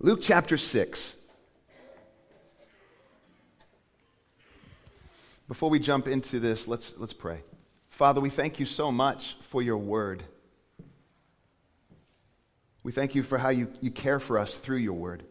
Luke 0.00 0.20
chapter 0.22 0.56
6. 0.56 1.16
Before 5.48 5.70
we 5.70 5.80
jump 5.80 6.06
into 6.06 6.38
this, 6.38 6.68
let's, 6.68 6.94
let's 6.98 7.12
pray. 7.12 7.40
Father, 7.90 8.20
we 8.20 8.30
thank 8.30 8.60
you 8.60 8.66
so 8.66 8.92
much 8.92 9.36
for 9.50 9.60
your 9.60 9.78
word. 9.78 10.22
We 12.84 12.92
thank 12.92 13.16
you 13.16 13.24
for 13.24 13.38
how 13.38 13.48
you, 13.48 13.72
you 13.80 13.90
care 13.90 14.20
for 14.20 14.38
us 14.38 14.54
through 14.54 14.76
your 14.76 14.92
word. 14.92 15.24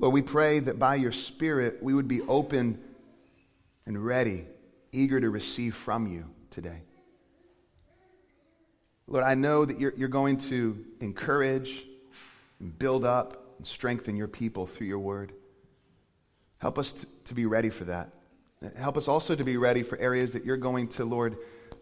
Lord, 0.00 0.14
we 0.14 0.22
pray 0.22 0.58
that 0.58 0.80
by 0.80 0.96
your 0.96 1.12
Spirit 1.12 1.80
we 1.80 1.94
would 1.94 2.08
be 2.08 2.20
open 2.22 2.80
and 3.86 4.04
ready, 4.04 4.44
eager 4.90 5.20
to 5.20 5.30
receive 5.30 5.76
from 5.76 6.08
you 6.08 6.24
today. 6.50 6.82
Lord, 9.08 9.24
I 9.24 9.34
know 9.34 9.64
that 9.64 9.80
you're, 9.80 9.94
you're 9.96 10.08
going 10.08 10.36
to 10.36 10.84
encourage 11.00 11.86
and 12.60 12.78
build 12.78 13.04
up 13.04 13.54
and 13.56 13.66
strengthen 13.66 14.16
your 14.16 14.28
people 14.28 14.66
through 14.66 14.86
your 14.86 14.98
word. 14.98 15.32
Help 16.58 16.78
us 16.78 16.92
to, 16.92 17.06
to 17.24 17.34
be 17.34 17.46
ready 17.46 17.70
for 17.70 17.84
that. 17.84 18.10
Help 18.76 18.96
us 18.96 19.08
also 19.08 19.34
to 19.34 19.44
be 19.44 19.56
ready 19.56 19.82
for 19.82 19.96
areas 19.98 20.32
that 20.32 20.44
you're 20.44 20.56
going 20.56 20.88
to, 20.88 21.04
Lord, 21.04 21.38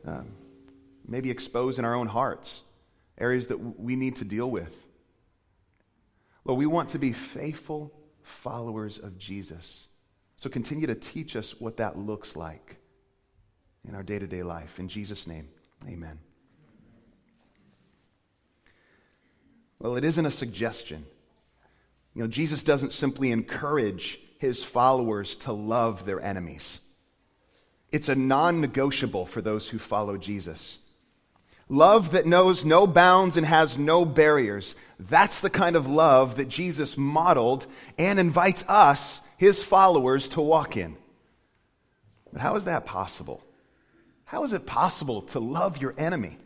um, 0.07 0.29
maybe 1.07 1.31
expose 1.31 1.79
in 1.79 1.85
our 1.85 1.95
own 1.95 2.07
hearts, 2.07 2.63
areas 3.19 3.49
that 3.49 3.59
we 3.59 3.97
need 3.97 4.17
to 4.17 4.25
deal 4.25 4.51
with. 4.51 4.87
Lord, 6.45 6.59
we 6.59 6.67
want 6.67 6.91
to 6.91 6.99
be 6.99 7.13
faithful 7.13 7.93
followers 8.23 8.99
of 8.99 9.19
Jesus. 9.19 9.87
So 10.37 10.49
continue 10.49 10.87
to 10.87 10.95
teach 10.95 11.35
us 11.35 11.59
what 11.59 11.79
that 11.79 11.99
looks 11.99 12.37
like 12.37 12.77
in 13.89 13.95
our 13.95 14.03
day 14.03 14.19
to 14.19 14.27
day 14.27 14.43
life. 14.43 14.79
In 14.79 14.87
Jesus' 14.87 15.27
name, 15.27 15.49
amen. 15.89 16.19
Well, 19.79 19.97
it 19.97 20.05
isn't 20.05 20.27
a 20.27 20.31
suggestion. 20.31 21.07
You 22.15 22.23
know, 22.23 22.29
Jesus 22.29 22.63
doesn't 22.63 22.93
simply 22.93 23.31
encourage 23.31 24.19
his 24.39 24.65
followers 24.65 25.37
to 25.37 25.53
love 25.53 26.05
their 26.05 26.21
enemies. 26.21 26.81
It's 27.93 28.09
a 28.09 28.15
non 28.15 28.61
negotiable 28.61 29.27
for 29.27 29.41
those 29.41 29.69
who 29.69 29.79
follow 29.79 30.17
Jesus. 30.17 30.79
Love 31.69 32.13
that 32.13 32.27
knows 32.27 32.65
no 32.65 32.87
bounds 32.87 33.37
and 33.37 33.45
has 33.45 33.77
no 33.77 34.05
barriers. 34.05 34.75
That's 34.99 35.41
the 35.41 35.51
kind 35.51 35.77
of 35.77 35.89
love 35.89 36.37
that 36.37 36.49
Jesus 36.49 36.97
modeled 36.97 37.67
and 37.99 38.19
invites 38.19 38.65
us, 38.69 39.21
his 39.37 39.63
followers, 39.63 40.29
to 40.31 40.41
walk 40.41 40.77
in. 40.77 40.97
But 42.33 42.41
how 42.41 42.57
is 42.57 42.65
that 42.65 42.87
possible? 42.87 43.43
How 44.25 44.45
is 44.45 44.53
it 44.53 44.67
possible 44.67 45.23
to 45.23 45.41
love 45.41 45.79
your 45.79 45.95
enemy? 45.99 46.39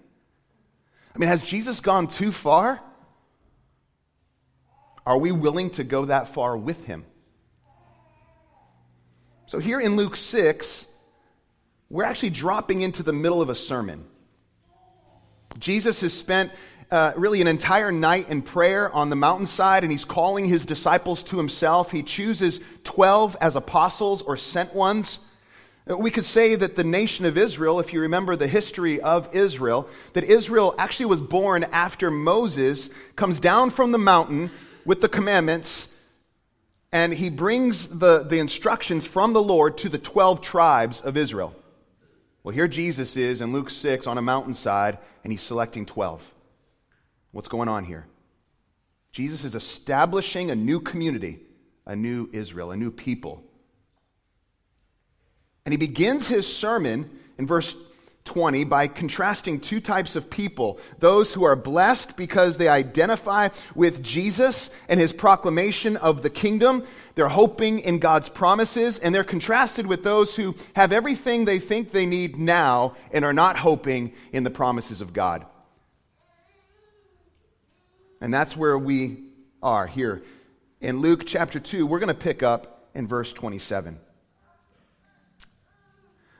I 1.14 1.18
mean, 1.18 1.28
has 1.28 1.42
Jesus 1.42 1.80
gone 1.80 2.08
too 2.08 2.32
far? 2.32 2.80
Are 5.06 5.18
we 5.18 5.32
willing 5.32 5.70
to 5.70 5.84
go 5.84 6.06
that 6.06 6.28
far 6.28 6.56
with 6.56 6.84
him? 6.84 7.04
So, 9.46 9.58
here 9.58 9.80
in 9.80 9.96
Luke 9.96 10.16
6, 10.16 10.86
we're 11.88 12.04
actually 12.04 12.30
dropping 12.30 12.82
into 12.82 13.02
the 13.02 13.12
middle 13.12 13.42
of 13.42 13.48
a 13.48 13.54
sermon. 13.54 14.04
Jesus 15.58 16.00
has 16.02 16.14
spent 16.14 16.52
uh, 16.90 17.12
really 17.16 17.40
an 17.40 17.46
entire 17.46 17.90
night 17.90 18.28
in 18.28 18.42
prayer 18.42 18.92
on 18.92 19.10
the 19.10 19.16
mountainside, 19.16 19.82
and 19.82 19.90
he's 19.90 20.04
calling 20.04 20.44
his 20.44 20.66
disciples 20.66 21.24
to 21.24 21.36
himself. 21.36 21.90
He 21.90 22.02
chooses 22.02 22.60
12 22.84 23.36
as 23.40 23.56
apostles 23.56 24.22
or 24.22 24.36
sent 24.36 24.74
ones. 24.74 25.18
We 25.86 26.10
could 26.10 26.24
say 26.24 26.54
that 26.54 26.76
the 26.76 26.84
nation 26.84 27.24
of 27.24 27.36
Israel, 27.36 27.80
if 27.80 27.92
you 27.92 28.02
remember 28.02 28.36
the 28.36 28.46
history 28.46 29.00
of 29.00 29.34
Israel, 29.34 29.88
that 30.12 30.24
Israel 30.24 30.74
actually 30.78 31.06
was 31.06 31.20
born 31.20 31.64
after 31.72 32.10
Moses 32.10 32.90
comes 33.16 33.40
down 33.40 33.70
from 33.70 33.90
the 33.90 33.98
mountain 33.98 34.50
with 34.84 35.00
the 35.00 35.08
commandments 35.08 35.88
and 36.92 37.12
he 37.12 37.30
brings 37.30 37.88
the, 37.88 38.24
the 38.24 38.38
instructions 38.38 39.06
from 39.06 39.32
the 39.32 39.42
Lord 39.42 39.78
to 39.78 39.88
the 39.88 39.98
12 39.98 40.40
tribes 40.40 41.00
of 41.00 41.16
Israel. 41.16 41.54
Well, 42.42 42.54
here 42.54 42.68
Jesus 42.68 43.16
is 43.16 43.40
in 43.40 43.52
Luke 43.52 43.70
6 43.70 44.06
on 44.06 44.18
a 44.18 44.22
mountainside, 44.22 44.98
and 45.22 45.32
he's 45.32 45.42
selecting 45.42 45.86
12. 45.86 46.34
What's 47.32 47.48
going 47.48 47.68
on 47.68 47.84
here? 47.84 48.06
Jesus 49.12 49.44
is 49.44 49.54
establishing 49.54 50.50
a 50.50 50.56
new 50.56 50.80
community, 50.80 51.40
a 51.86 51.94
new 51.94 52.28
Israel, 52.32 52.72
a 52.72 52.76
new 52.76 52.90
people. 52.90 53.44
And 55.64 55.72
he 55.72 55.78
begins 55.78 56.26
his 56.26 56.52
sermon 56.52 57.10
in 57.38 57.46
verse 57.46 57.76
20 58.30 58.62
by 58.62 58.86
contrasting 58.86 59.58
two 59.58 59.80
types 59.80 60.14
of 60.14 60.30
people 60.30 60.78
those 61.00 61.34
who 61.34 61.42
are 61.42 61.56
blessed 61.56 62.16
because 62.16 62.56
they 62.56 62.68
identify 62.68 63.48
with 63.74 64.04
Jesus 64.04 64.70
and 64.88 65.00
his 65.00 65.12
proclamation 65.12 65.96
of 65.96 66.22
the 66.22 66.30
kingdom. 66.30 66.86
They're 67.16 67.26
hoping 67.26 67.80
in 67.80 67.98
God's 67.98 68.28
promises, 68.28 69.00
and 69.00 69.12
they're 69.12 69.24
contrasted 69.24 69.84
with 69.84 70.04
those 70.04 70.36
who 70.36 70.54
have 70.76 70.92
everything 70.92 71.44
they 71.44 71.58
think 71.58 71.90
they 71.90 72.06
need 72.06 72.38
now 72.38 72.94
and 73.10 73.24
are 73.24 73.32
not 73.32 73.56
hoping 73.56 74.12
in 74.32 74.44
the 74.44 74.50
promises 74.50 75.00
of 75.00 75.12
God. 75.12 75.44
And 78.20 78.32
that's 78.32 78.56
where 78.56 78.78
we 78.78 79.24
are 79.60 79.88
here. 79.88 80.22
In 80.80 81.00
Luke 81.00 81.24
chapter 81.26 81.58
2, 81.58 81.84
we're 81.84 81.98
going 81.98 82.08
to 82.08 82.14
pick 82.14 82.44
up 82.44 82.88
in 82.94 83.08
verse 83.08 83.32
27. 83.32 83.98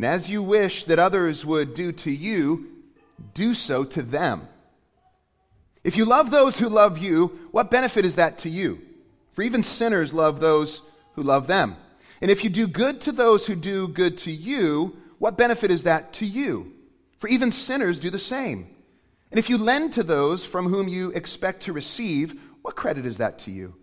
And 0.00 0.06
as 0.06 0.30
you 0.30 0.42
wish 0.42 0.84
that 0.84 0.98
others 0.98 1.44
would 1.44 1.74
do 1.74 1.92
to 1.92 2.10
you, 2.10 2.68
do 3.34 3.52
so 3.52 3.84
to 3.84 4.00
them. 4.00 4.48
If 5.84 5.94
you 5.94 6.06
love 6.06 6.30
those 6.30 6.58
who 6.58 6.70
love 6.70 6.96
you, 6.96 7.38
what 7.50 7.70
benefit 7.70 8.06
is 8.06 8.16
that 8.16 8.38
to 8.38 8.48
you? 8.48 8.80
For 9.32 9.42
even 9.42 9.62
sinners 9.62 10.14
love 10.14 10.40
those 10.40 10.80
who 11.16 11.22
love 11.22 11.48
them. 11.48 11.76
And 12.22 12.30
if 12.30 12.42
you 12.42 12.48
do 12.48 12.66
good 12.66 13.02
to 13.02 13.12
those 13.12 13.46
who 13.46 13.54
do 13.54 13.88
good 13.88 14.16
to 14.20 14.30
you, 14.30 14.96
what 15.18 15.36
benefit 15.36 15.70
is 15.70 15.82
that 15.82 16.14
to 16.14 16.24
you? 16.24 16.72
For 17.18 17.28
even 17.28 17.52
sinners 17.52 18.00
do 18.00 18.08
the 18.08 18.18
same. 18.18 18.74
And 19.30 19.38
if 19.38 19.50
you 19.50 19.58
lend 19.58 19.92
to 19.92 20.02
those 20.02 20.46
from 20.46 20.70
whom 20.70 20.88
you 20.88 21.10
expect 21.10 21.64
to 21.64 21.74
receive, 21.74 22.40
what 22.62 22.74
credit 22.74 23.04
is 23.04 23.18
that 23.18 23.38
to 23.40 23.50
you? 23.50 23.74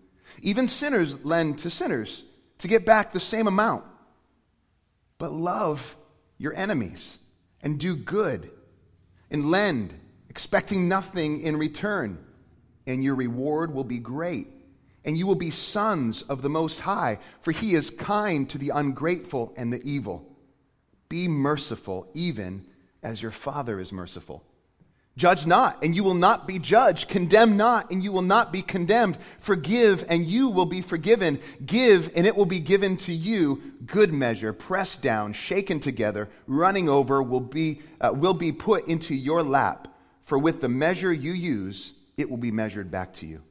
Even 0.42 0.66
sinners 0.66 1.24
lend 1.24 1.60
to 1.60 1.70
sinners 1.70 2.24
to 2.58 2.66
get 2.66 2.84
back 2.84 3.12
the 3.12 3.20
same 3.20 3.46
amount. 3.46 3.84
But 5.18 5.30
love 5.30 5.94
your 6.38 6.54
enemies 6.54 7.18
and 7.60 7.78
do 7.78 7.94
good 7.94 8.50
and 9.30 9.50
lend, 9.50 9.92
expecting 10.30 10.88
nothing 10.88 11.42
in 11.42 11.56
return, 11.56 12.18
and 12.86 13.04
your 13.04 13.14
reward 13.14 13.74
will 13.74 13.84
be 13.84 13.98
great. 13.98 14.46
And 15.04 15.16
you 15.16 15.26
will 15.26 15.36
be 15.36 15.50
sons 15.50 16.22
of 16.22 16.42
the 16.42 16.50
Most 16.50 16.80
High, 16.80 17.18
for 17.40 17.52
He 17.52 17.74
is 17.74 17.88
kind 17.90 18.48
to 18.50 18.58
the 18.58 18.70
ungrateful 18.70 19.54
and 19.56 19.72
the 19.72 19.82
evil. 19.82 20.36
Be 21.08 21.28
merciful, 21.28 22.10
even 22.14 22.66
as 23.02 23.22
your 23.22 23.30
Father 23.30 23.80
is 23.80 23.92
merciful. 23.92 24.44
Judge 25.18 25.46
not, 25.46 25.82
and 25.82 25.96
you 25.96 26.04
will 26.04 26.14
not 26.14 26.46
be 26.46 26.60
judged. 26.60 27.08
Condemn 27.08 27.56
not, 27.56 27.90
and 27.90 28.04
you 28.04 28.12
will 28.12 28.22
not 28.22 28.52
be 28.52 28.62
condemned. 28.62 29.18
Forgive, 29.40 30.04
and 30.08 30.24
you 30.24 30.48
will 30.48 30.64
be 30.64 30.80
forgiven. 30.80 31.40
Give, 31.66 32.08
and 32.14 32.24
it 32.24 32.36
will 32.36 32.46
be 32.46 32.60
given 32.60 32.96
to 32.98 33.12
you. 33.12 33.60
Good 33.84 34.12
measure, 34.12 34.52
pressed 34.52 35.02
down, 35.02 35.32
shaken 35.32 35.80
together, 35.80 36.28
running 36.46 36.88
over, 36.88 37.20
will 37.20 37.40
be, 37.40 37.82
uh, 38.00 38.12
will 38.14 38.32
be 38.32 38.52
put 38.52 38.86
into 38.86 39.12
your 39.12 39.42
lap. 39.42 39.88
For 40.24 40.38
with 40.38 40.60
the 40.60 40.68
measure 40.68 41.12
you 41.12 41.32
use, 41.32 41.94
it 42.16 42.30
will 42.30 42.36
be 42.36 42.52
measured 42.52 42.92
back 42.92 43.12
to 43.14 43.26
you. 43.26 43.42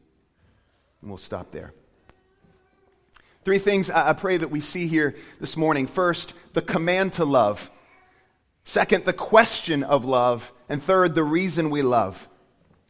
And 1.01 1.11
we'll 1.11 1.17
stop 1.17 1.51
there. 1.51 1.73
Three 3.43 3.59
things 3.59 3.89
I 3.89 4.13
pray 4.13 4.37
that 4.37 4.51
we 4.51 4.61
see 4.61 4.87
here 4.87 5.15
this 5.41 5.57
morning. 5.57 5.85
First, 5.85 6.33
the 6.53 6.61
command 6.61 7.13
to 7.13 7.25
love. 7.25 7.69
Second, 8.67 9.05
the 9.05 9.13
question 9.13 9.81
of 9.81 10.03
love. 10.03 10.51
And 10.67 10.83
third, 10.83 11.15
the 11.15 11.23
reason 11.23 11.69
we 11.69 11.81
love. 11.81 12.27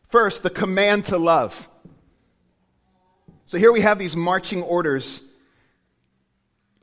First, 0.10 0.42
the 0.42 0.50
command 0.50 1.06
to 1.06 1.20
love. 1.20 1.70
So 3.46 3.60
here 3.60 3.72
we 3.72 3.82
have 3.82 4.00
these 4.00 4.16
marching 4.16 4.64
orders, 4.64 5.22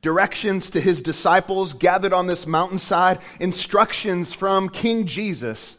directions 0.00 0.70
to 0.70 0.81
his 0.81 1.02
disciples 1.02 1.73
gathered 1.73 2.12
on 2.12 2.29
this 2.29 2.46
mountainside, 2.46 3.19
instructions 3.41 4.32
from 4.32 4.69
King 4.69 5.06
Jesus. 5.06 5.76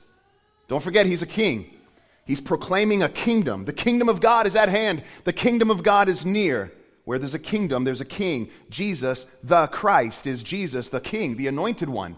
Don't 0.67 0.83
forget, 0.83 1.06
he's 1.06 1.21
a 1.21 1.25
king. 1.25 1.73
He's 2.25 2.41
proclaiming 2.41 3.01
a 3.01 3.07
kingdom. 3.07 3.63
The 3.63 3.71
kingdom 3.71 4.09
of 4.09 4.19
God 4.19 4.45
is 4.45 4.57
at 4.57 4.67
hand, 4.67 5.03
the 5.23 5.31
kingdom 5.31 5.71
of 5.71 5.83
God 5.83 6.09
is 6.09 6.25
near. 6.25 6.73
Where 7.06 7.17
there's 7.17 7.33
a 7.33 7.39
kingdom, 7.39 7.85
there's 7.85 8.01
a 8.01 8.06
king. 8.06 8.50
Jesus, 8.69 9.25
the 9.41 9.67
Christ, 9.67 10.27
is 10.27 10.44
Jesus, 10.44 10.89
the 10.89 11.00
king, 11.00 11.38
the 11.38 11.47
anointed 11.47 11.88
one. 11.88 12.17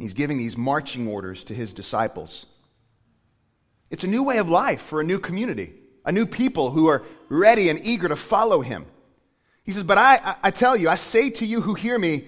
He's 0.00 0.14
giving 0.14 0.38
these 0.38 0.56
marching 0.56 1.06
orders 1.06 1.44
to 1.44 1.54
his 1.54 1.74
disciples. 1.74 2.46
It's 3.90 4.02
a 4.02 4.08
new 4.08 4.22
way 4.22 4.38
of 4.38 4.48
life 4.48 4.80
for 4.80 5.00
a 5.00 5.04
new 5.04 5.18
community, 5.18 5.74
a 6.06 6.12
new 6.12 6.24
people 6.24 6.70
who 6.70 6.88
are 6.88 7.04
ready 7.28 7.68
and 7.68 7.78
eager 7.84 8.08
to 8.08 8.16
follow 8.16 8.62
him. 8.62 8.86
He 9.62 9.72
says, 9.72 9.84
But 9.84 9.98
I, 9.98 10.36
I 10.42 10.50
tell 10.52 10.74
you, 10.74 10.88
I 10.88 10.94
say 10.94 11.28
to 11.30 11.44
you 11.44 11.60
who 11.60 11.74
hear 11.74 11.98
me, 11.98 12.26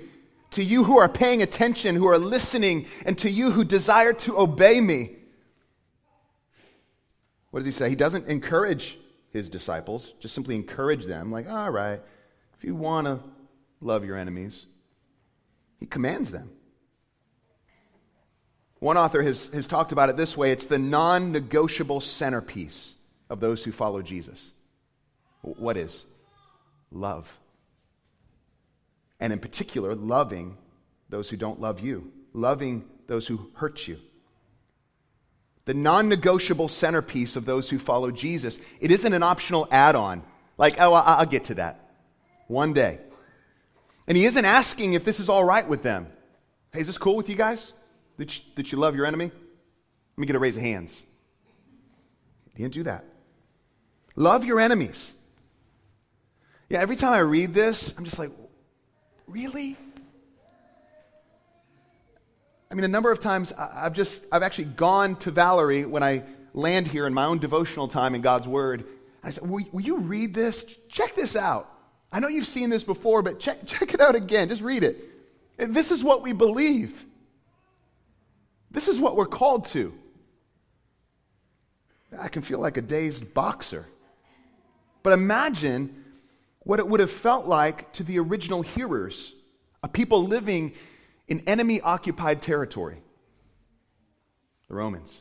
to 0.51 0.63
you 0.63 0.85
who 0.85 0.99
are 0.99 1.09
paying 1.09 1.41
attention, 1.41 1.97
who 1.97 2.09
are 2.09 2.19
listening, 2.19 2.87
and 3.07 3.17
to 3.19 3.31
you 3.31 3.51
who 3.51 3.65
desire 3.65 4.13
to 4.13 4.39
obey 4.39 4.79
me. 4.79 5.17
What 7.53 7.61
does 7.61 7.67
he 7.67 7.73
say? 7.73 7.89
He 7.89 7.97
doesn't 7.97 8.29
encourage 8.29 8.99
his 9.31 9.49
disciples, 9.49 10.13
just 10.21 10.35
simply 10.35 10.57
encourage 10.57 11.07
them, 11.07 11.33
like, 11.33 11.49
all 11.49 11.71
right, 11.71 12.03
if 12.59 12.65
you 12.65 12.75
want 12.75 13.07
to 13.07 13.19
love 13.81 14.05
your 14.05 14.19
enemies, 14.19 14.67
he 15.81 15.87
commands 15.87 16.31
them. 16.31 16.51
One 18.83 18.97
author 18.97 19.23
has, 19.23 19.47
has 19.49 19.69
talked 19.69 19.93
about 19.93 20.09
it 20.09 20.17
this 20.17 20.37
way 20.37 20.51
it's 20.51 20.67
the 20.67 20.77
non 20.77 21.31
negotiable 21.31 22.01
centerpiece 22.01 22.97
of 23.31 23.39
those 23.39 23.63
who 23.63 23.71
follow 23.71 24.03
Jesus. 24.03 24.53
What 25.43 25.77
is? 25.77 26.05
Love. 26.91 27.33
And 29.21 29.33
in 29.33 29.39
particular, 29.39 29.95
loving 29.95 30.57
those 31.09 31.31
who 31.31 31.37
don't 31.37 31.61
love 31.61 31.79
you, 31.79 32.11
loving 32.33 32.85
those 33.07 33.25
who 33.25 33.51
hurt 33.55 33.87
you 33.87 33.99
the 35.65 35.75
non 35.75 36.09
negotiable 36.09 36.67
centerpiece 36.67 37.37
of 37.37 37.45
those 37.45 37.71
who 37.71 37.79
follow 37.79 38.11
Jesus. 38.11 38.59
It 38.81 38.91
isn't 38.91 39.13
an 39.13 39.23
optional 39.23 39.69
add 39.71 39.95
on, 39.95 40.25
like, 40.59 40.81
oh, 40.81 40.93
I'll 40.93 41.25
get 41.25 41.45
to 41.45 41.55
that 41.55 41.79
one 42.49 42.73
day. 42.73 42.99
And 44.09 44.17
he 44.17 44.25
isn't 44.25 44.45
asking 44.45 44.95
if 44.95 45.05
this 45.05 45.21
is 45.21 45.29
all 45.29 45.45
right 45.45 45.69
with 45.69 45.85
them. 45.85 46.09
Hey, 46.73 46.81
is 46.81 46.89
this 46.89 46.99
cool 46.99 47.15
with 47.15 47.29
you 47.29 47.37
guys? 47.37 47.73
That 48.19 48.37
you, 48.37 48.45
that 48.57 48.73
you 48.73 48.79
love 48.79 48.95
your 48.95 49.07
enemy? 49.07 49.27
Let 49.27 50.19
me 50.19 50.27
get 50.27 50.37
a 50.37 50.39
raise 50.39 50.57
of 50.57 50.63
hands. 50.63 51.03
He 52.55 52.63
didn't 52.63 52.75
do 52.75 52.83
that. 52.85 53.05
Love 54.15 54.45
your 54.45 54.61
enemies. 54.61 55.13
Yeah, 56.69 56.81
every 56.81 56.97
time 56.97 57.13
I 57.13 57.19
read 57.19 57.55
this, 57.55 57.95
I'm 57.97 58.05
just 58.05 58.19
like, 58.19 58.31
really? 59.27 59.77
I 62.71 62.75
mean, 62.75 62.85
a 62.85 62.89
number 62.89 63.11
of 63.11 63.21
times 63.21 63.53
I've 63.53 63.93
just, 63.93 64.23
I've 64.31 64.43
actually 64.43 64.65
gone 64.65 65.17
to 65.17 65.31
Valerie 65.31 65.85
when 65.85 66.03
I 66.03 66.23
land 66.55 66.87
here 66.87 67.07
in 67.07 67.15
my 67.15 67.25
own 67.25 67.39
devotional 67.39 67.89
time 67.89 68.15
in 68.15 68.23
God's 68.23 68.49
Word. 68.49 68.81
And 68.81 68.89
I 69.25 69.31
said, 69.31 69.49
will, 69.49 69.65
will 69.73 69.83
you 69.83 69.99
read 69.99 70.35
this? 70.35 70.65
Check 70.89 71.15
this 71.15 71.37
out. 71.37 71.69
I 72.11 72.21
know 72.21 72.29
you've 72.29 72.47
seen 72.47 72.71
this 72.71 72.85
before, 72.85 73.23
but 73.23 73.41
check, 73.41 73.59
check 73.67 73.95
it 73.95 74.01
out 74.01 74.15
again. 74.15 74.49
Just 74.49 74.63
read 74.63 74.85
it. 74.85 75.09
This 75.59 75.91
is 75.91 76.03
what 76.03 76.23
we 76.23 76.33
believe. 76.33 77.05
This 78.73 78.89
is 78.89 78.99
what 78.99 79.17
we're 79.17 79.27
called 79.27 79.67
to. 79.69 79.95
I 82.19 82.29
can 82.29 82.43
feel 82.43 82.59
like 82.59 82.77
a 82.77 82.83
dazed 82.83 83.33
boxer. 83.33 83.87
But 85.03 85.13
imagine 85.13 86.05
what 86.61 86.79
it 86.79 86.87
would 86.87 87.01
have 87.01 87.11
felt 87.11 87.47
like 87.47 87.93
to 87.95 88.05
the 88.05 88.19
original 88.19 88.63
hearers, 88.63 89.35
a 89.83 89.89
people 89.89 90.25
living 90.25 90.75
in 91.29 91.41
enemy 91.47 91.81
occupied 91.81 92.43
territory 92.43 93.03
the 94.69 94.75
Romans. 94.75 95.19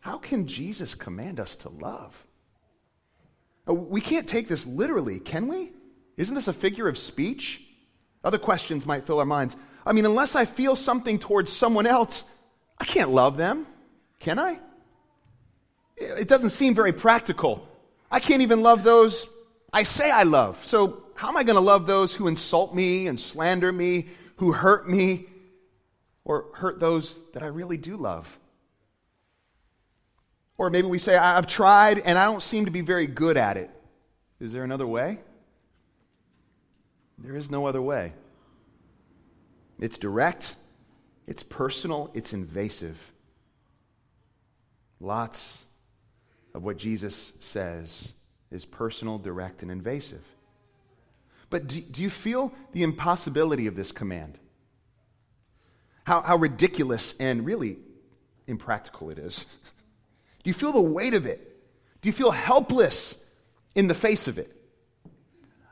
How 0.00 0.16
can 0.16 0.46
Jesus 0.46 0.94
command 0.94 1.40
us 1.40 1.56
to 1.56 1.70
love? 1.70 2.14
Uh, 3.68 3.74
we 3.74 4.00
can't 4.00 4.28
take 4.28 4.48
this 4.48 4.64
literally, 4.66 5.18
can 5.18 5.48
we? 5.48 5.72
Isn't 6.16 6.34
this 6.34 6.48
a 6.48 6.52
figure 6.52 6.88
of 6.88 6.96
speech? 6.96 7.62
Other 8.22 8.38
questions 8.38 8.86
might 8.86 9.06
fill 9.06 9.18
our 9.18 9.26
minds. 9.26 9.56
I 9.88 9.92
mean, 9.92 10.04
unless 10.04 10.36
I 10.36 10.44
feel 10.44 10.76
something 10.76 11.18
towards 11.18 11.52
someone 11.52 11.86
else, 11.86 12.24
I 12.78 12.84
can't 12.84 13.10
love 13.10 13.36
them, 13.36 13.66
can 14.20 14.38
I? 14.38 14.60
It 15.96 16.28
doesn't 16.28 16.50
seem 16.50 16.74
very 16.74 16.92
practical. 16.92 17.66
I 18.10 18.20
can't 18.20 18.42
even 18.42 18.62
love 18.62 18.84
those 18.84 19.26
I 19.72 19.82
say 19.82 20.10
I 20.10 20.22
love. 20.22 20.64
So 20.64 21.04
how 21.14 21.28
am 21.28 21.36
I 21.36 21.42
going 21.42 21.56
to 21.56 21.60
love 21.60 21.86
those 21.86 22.14
who 22.14 22.26
insult 22.26 22.74
me 22.74 23.06
and 23.06 23.18
slander 23.18 23.72
me, 23.72 24.08
who 24.36 24.52
hurt 24.52 24.88
me, 24.88 25.26
or 26.24 26.46
hurt 26.54 26.80
those 26.80 27.20
that 27.32 27.42
I 27.42 27.46
really 27.46 27.76
do 27.76 27.96
love? 27.96 28.38
Or 30.56 30.70
maybe 30.70 30.88
we 30.88 30.98
say, 30.98 31.16
I've 31.16 31.46
tried 31.46 32.00
and 32.00 32.18
I 32.18 32.24
don't 32.24 32.42
seem 32.42 32.64
to 32.64 32.70
be 32.70 32.80
very 32.80 33.06
good 33.06 33.36
at 33.36 33.56
it. 33.56 33.70
Is 34.40 34.52
there 34.52 34.64
another 34.64 34.86
way? 34.86 35.18
There 37.18 37.36
is 37.36 37.50
no 37.50 37.66
other 37.66 37.82
way. 37.82 38.12
It's 39.78 39.98
direct, 39.98 40.56
it's 41.26 41.42
personal, 41.42 42.10
it's 42.14 42.32
invasive. 42.32 42.98
Lots 45.00 45.64
of 46.54 46.64
what 46.64 46.76
Jesus 46.76 47.32
says 47.40 48.12
is 48.50 48.64
personal, 48.64 49.18
direct, 49.18 49.62
and 49.62 49.70
invasive. 49.70 50.24
But 51.50 51.68
do, 51.68 51.80
do 51.80 52.02
you 52.02 52.10
feel 52.10 52.52
the 52.72 52.82
impossibility 52.82 53.66
of 53.66 53.76
this 53.76 53.92
command? 53.92 54.38
How, 56.04 56.22
how 56.22 56.36
ridiculous 56.36 57.14
and 57.20 57.44
really 57.44 57.78
impractical 58.48 59.10
it 59.10 59.18
is. 59.18 59.46
Do 60.42 60.50
you 60.50 60.54
feel 60.54 60.72
the 60.72 60.80
weight 60.80 61.14
of 61.14 61.26
it? 61.26 61.56
Do 62.00 62.08
you 62.08 62.12
feel 62.12 62.30
helpless 62.30 63.16
in 63.74 63.86
the 63.86 63.94
face 63.94 64.26
of 64.26 64.38
it? 64.38 64.54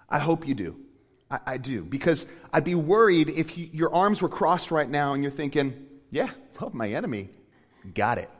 I 0.09 0.19
hope 0.19 0.47
you 0.47 0.55
do. 0.55 0.77
I, 1.31 1.39
I 1.47 1.57
do. 1.57 1.83
Because 1.85 2.27
I'd 2.53 2.65
be 2.65 2.75
worried 2.75 3.29
if 3.29 3.57
you, 3.57 3.69
your 3.73 3.95
arms 3.95 4.23
were 4.23 4.29
crossed 4.29 4.71
right 4.71 4.89
now 4.89 5.15
and 5.15 5.23
you're 5.23 5.33
thinking, 5.33 5.87
yeah, 6.11 6.31
love 6.61 6.75
my 6.75 6.89
enemy. 6.89 7.31
Got 7.95 8.19
it. 8.19 8.31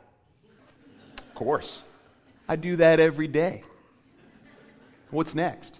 Of 1.17 1.35
course. 1.35 1.83
I 2.47 2.55
do 2.55 2.77
that 2.77 2.99
every 2.99 3.27
day. 3.27 3.63
What's 5.11 5.35
next? 5.35 5.79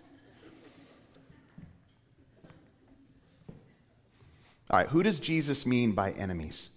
All 4.70 4.78
right, 4.80 4.88
who 4.88 5.02
does 5.02 5.20
Jesus 5.20 5.66
mean 5.66 5.94
by 5.94 6.12
enemies? 6.12 6.70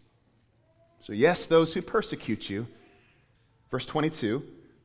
So, 1.01 1.13
yes, 1.13 1.47
those 1.47 1.75
who 1.75 1.83
persecute 1.83 2.49
you. 2.49 2.69
Verse 3.71 3.85
22. 3.87 4.45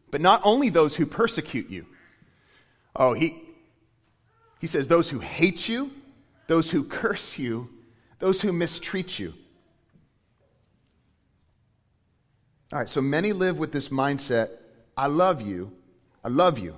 But 0.09 0.21
not 0.21 0.41
only 0.43 0.69
those 0.69 0.95
who 0.95 1.05
persecute 1.05 1.69
you. 1.69 1.85
Oh, 2.95 3.13
he, 3.13 3.44
he 4.65 4.67
says 4.67 4.87
those 4.87 5.11
who 5.11 5.19
hate 5.19 5.69
you, 5.69 5.91
those 6.47 6.71
who 6.71 6.83
curse 6.83 7.37
you, 7.37 7.69
those 8.17 8.41
who 8.41 8.51
mistreat 8.51 9.19
you. 9.19 9.31
All 12.73 12.79
right, 12.79 12.89
so 12.89 12.99
many 12.99 13.31
live 13.31 13.59
with 13.59 13.71
this 13.71 13.89
mindset 13.89 14.49
I 14.97 15.05
love 15.05 15.39
you, 15.39 15.71
I 16.23 16.29
love 16.29 16.57
you. 16.57 16.75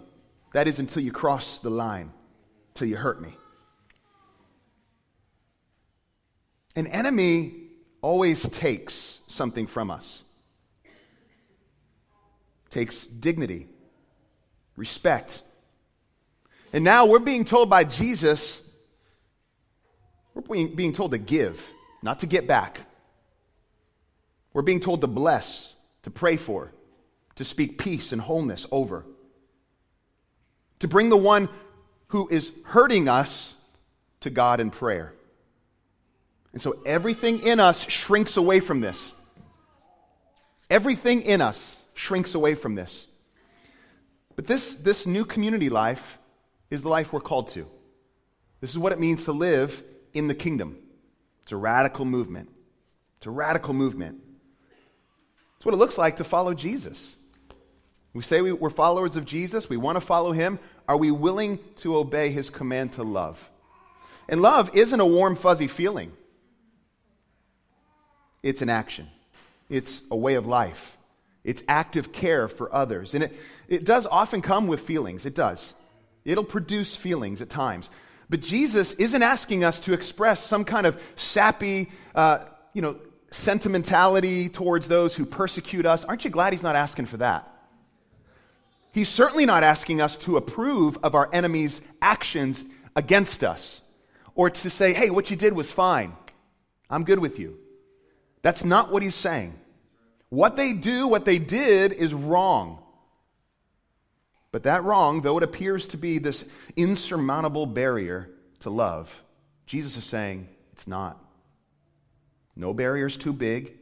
That 0.51 0.67
is 0.67 0.79
until 0.79 1.01
you 1.01 1.13
cross 1.13 1.60
the 1.60 1.70
line, 1.70 2.12
until 2.74 2.89
you 2.89 2.98
hurt 2.98 3.22
me. 3.22 3.34
An 6.75 6.88
enemy 6.88 7.53
always 8.01 8.50
takes 8.50 9.20
something 9.27 9.65
from 9.65 9.91
us. 9.91 10.24
Takes 12.70 13.08
dignity, 13.08 13.70
respect. 14.75 15.41
And 16.74 16.83
now 16.83 17.05
we're 17.05 17.19
being 17.19 17.45
told 17.45 17.69
by 17.69 17.83
Jesus, 17.83 18.62
we're 20.33 20.67
being 20.67 20.93
told 20.93 21.12
to 21.12 21.17
give, 21.17 21.65
not 22.01 22.19
to 22.19 22.25
get 22.25 22.47
back. 22.47 22.81
We're 24.53 24.62
being 24.63 24.79
told 24.79 25.01
to 25.01 25.07
bless, 25.07 25.75
to 26.03 26.12
pray 26.12 26.38
for, 26.38 26.71
to 27.36 27.43
speak 27.43 27.77
peace 27.77 28.12
and 28.12 28.21
wholeness 28.21 28.65
over. 28.71 29.05
To 30.79 30.88
bring 30.88 31.09
the 31.09 31.17
one 31.17 31.50
who 32.07 32.27
is 32.29 32.51
hurting 32.63 33.09
us 33.09 33.53
to 34.21 34.29
God 34.29 34.59
in 34.59 34.71
prayer. 34.71 35.13
And 36.53 36.62
so 36.62 36.81
everything 36.86 37.41
in 37.41 37.59
us 37.59 37.88
shrinks 37.89 38.38
away 38.38 38.59
from 38.59 38.81
this. 38.81 39.13
Everything 40.69 41.21
in 41.21 41.39
us 41.41 41.77
shrinks 41.93 42.36
away 42.36 42.55
from 42.55 42.75
this. 42.75 43.07
But 44.36 44.47
this, 44.47 44.75
this 44.75 45.05
new 45.05 45.25
community 45.25 45.69
life 45.69 46.17
is 46.69 46.83
the 46.83 46.89
life 46.89 47.13
we're 47.13 47.19
called 47.19 47.50
to. 47.50 47.67
This 48.62 48.71
is 48.71 48.77
what 48.77 48.91
it 48.91 49.00
means 49.00 49.25
to 49.25 49.31
live 49.31 49.83
in 50.13 50.27
the 50.27 50.36
kingdom. 50.36 50.77
It's 51.43 51.51
a 51.51 51.57
radical 51.57 52.05
movement. 52.05 52.50
It's 53.17 53.27
a 53.27 53.31
radical 53.31 53.74
movement. 53.74 54.21
It's 55.57 55.65
what 55.65 55.74
it 55.74 55.77
looks 55.77 55.97
like 55.97 56.17
to 56.17 56.24
follow 56.24 56.53
Jesus. 56.53 57.15
We 58.13 58.24
say 58.24 58.41
we, 58.41 58.51
are 58.51 58.69
followers 58.69 59.15
of 59.15 59.25
Jesus, 59.25 59.69
we 59.69 59.77
want 59.77 59.95
to 59.95 60.01
follow 60.01 60.31
him. 60.31 60.59
Are 60.88 60.97
we 60.97 61.12
willing 61.12 61.59
to 61.77 61.97
obey 61.97 62.31
his 62.31 62.50
command 62.50 62.93
to 62.93 63.03
love? 63.03 63.51
And 64.27 64.41
love 64.41 64.75
isn't 64.75 65.00
a 65.00 65.05
warm, 65.05 65.36
fuzzy 65.36 65.67
feeling. 65.67 66.12
it's 68.43 68.62
an 68.62 68.69
action, 68.69 69.07
it's 69.69 70.01
a 70.09 70.15
way 70.15 70.36
of 70.36 70.45
life, 70.45 70.97
it's 71.43 71.63
active 71.67 72.12
care 72.12 72.47
for 72.47 72.74
others. 72.74 73.13
And 73.13 73.25
it, 73.25 73.33
it 73.67 73.86
does 73.86 74.05
often 74.05 74.41
come 74.41 74.67
with 74.67 74.81
feelings. 74.81 75.25
It 75.25 75.36
does. 75.36 75.74
It'll 76.27 76.43
produce 76.43 76.96
feelings 76.96 77.41
at 77.41 77.50
times. 77.50 77.89
But 78.29 78.41
Jesus 78.41 78.93
isn't 78.93 79.24
asking 79.24 79.63
us 79.63 79.79
to 79.81 79.93
express 79.93 80.46
some 80.46 80.65
kind 80.65 80.86
of 80.86 81.01
sappy, 81.15 81.89
uh, 82.13 82.39
you 82.74 82.81
know, 82.81 82.98
sentimentality 83.31 84.50
towards 84.50 84.89
those 84.89 85.15
who 85.15 85.25
persecute 85.25 85.86
us. 85.86 86.03
Aren't 86.03 86.25
you 86.25 86.29
glad 86.29 86.51
he's 86.51 86.63
not 86.63 86.75
asking 86.75 87.05
for 87.05 87.17
that? 87.17 87.50
He's 88.91 89.07
certainly 89.07 89.46
not 89.46 89.63
asking 89.63 90.01
us 90.01 90.17
to 90.17 90.36
approve 90.36 90.98
of 91.01 91.15
our 91.15 91.29
enemy's 91.31 91.79
actions 92.01 92.63
against 92.96 93.43
us 93.43 93.81
or 94.36 94.50
to 94.50 94.69
say, 94.69 94.93
hey, 94.93 95.10
what 95.10 95.29
you 95.29 95.38
did 95.38 95.53
was 95.53 95.72
fine. 95.72 96.13
I'm 96.89 97.05
good 97.05 97.19
with 97.19 97.39
you. 97.39 97.57
That's 98.41 98.65
not 98.65 98.91
what 98.91 99.01
he's 99.01 99.15
saying. 99.15 99.53
What 100.29 100.57
they 100.57 100.74
do, 100.74 101.07
what 101.07 101.24
they 101.24 101.39
did, 101.39 101.93
is 101.93 102.13
wrong. 102.13 102.84
But 104.51 104.63
that 104.63 104.84
wrong, 104.84 105.22
though 105.22 105.38
it 105.38 105.44
appears 105.44 105.88
to 105.88 105.98
be 105.98 106.20
this 106.20 106.46
insurmountable 106.75 107.66
barrier 107.66 108.30
to 108.62 108.70
love, 108.70 109.22
Jesus 109.66 109.98
is 109.98 110.06
saying 110.06 110.48
it's 110.74 110.88
not. 110.88 111.24
No 112.56 112.74
barrier's 112.74 113.18
too 113.18 113.34
big. 113.34 113.74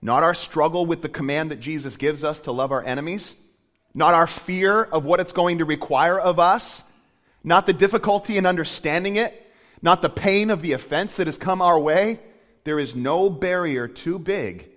Not 0.00 0.22
our 0.22 0.34
struggle 0.34 0.86
with 0.86 1.02
the 1.02 1.08
command 1.08 1.50
that 1.50 1.60
Jesus 1.60 1.96
gives 1.96 2.22
us 2.22 2.42
to 2.42 2.52
love 2.52 2.72
our 2.72 2.84
enemies. 2.84 3.34
Not 3.94 4.14
our 4.14 4.26
fear 4.26 4.82
of 4.82 5.04
what 5.04 5.20
it's 5.20 5.32
going 5.32 5.58
to 5.58 5.64
require 5.64 6.18
of 6.18 6.38
us. 6.38 6.84
Not 7.42 7.66
the 7.66 7.72
difficulty 7.72 8.36
in 8.36 8.46
understanding 8.46 9.16
it. 9.16 9.40
Not 9.82 10.02
the 10.02 10.10
pain 10.10 10.50
of 10.50 10.62
the 10.62 10.72
offense 10.72 11.16
that 11.16 11.26
has 11.26 11.38
come 11.38 11.62
our 11.62 11.78
way. 11.78 12.20
There 12.64 12.78
is 12.78 12.94
no 12.94 13.30
barrier 13.30 13.88
too 13.88 14.18
big 14.18 14.68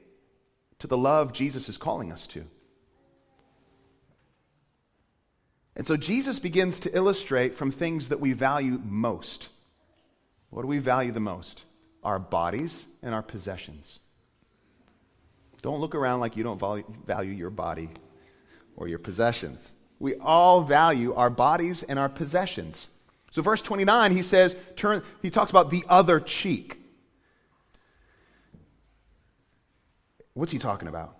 to 0.79 0.87
the 0.87 0.97
love 0.97 1.33
Jesus 1.33 1.69
is 1.69 1.77
calling 1.77 2.11
us 2.11 2.27
to. 2.27 2.45
And 5.77 5.85
so 5.85 5.95
Jesus 5.95 6.39
begins 6.39 6.79
to 6.81 6.95
illustrate 6.95 7.55
from 7.55 7.71
things 7.71 8.09
that 8.09 8.19
we 8.19 8.33
value 8.33 8.81
most. 8.83 9.49
What 10.49 10.63
do 10.63 10.67
we 10.67 10.79
value 10.79 11.11
the 11.11 11.19
most? 11.19 11.65
Our 12.03 12.17
bodies 12.17 12.87
and 13.03 13.13
our 13.13 13.21
possessions. 13.21 13.99
Don't 15.61 15.79
look 15.79 15.93
around 15.93 16.19
like 16.19 16.35
you 16.35 16.43
don't 16.43 16.59
value 17.05 17.31
your 17.31 17.51
body 17.51 17.89
or 18.75 18.87
your 18.87 18.97
possessions. 18.97 19.75
We 19.99 20.15
all 20.15 20.63
value 20.63 21.13
our 21.13 21.29
bodies 21.29 21.83
and 21.83 21.99
our 21.99 22.09
possessions. 22.09 22.87
So 23.29 23.43
verse 23.43 23.61
29 23.61 24.15
he 24.15 24.23
says 24.23 24.55
turn 24.75 25.03
he 25.21 25.29
talks 25.29 25.51
about 25.51 25.69
the 25.69 25.83
other 25.87 26.19
cheek. 26.19 26.79
What's 30.33 30.51
he 30.51 30.59
talking 30.59 30.87
about? 30.87 31.17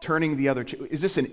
Turning 0.00 0.36
the 0.36 0.48
other 0.48 0.64
cheek. 0.64 0.80
Is 0.90 1.00
this 1.00 1.16
an 1.16 1.30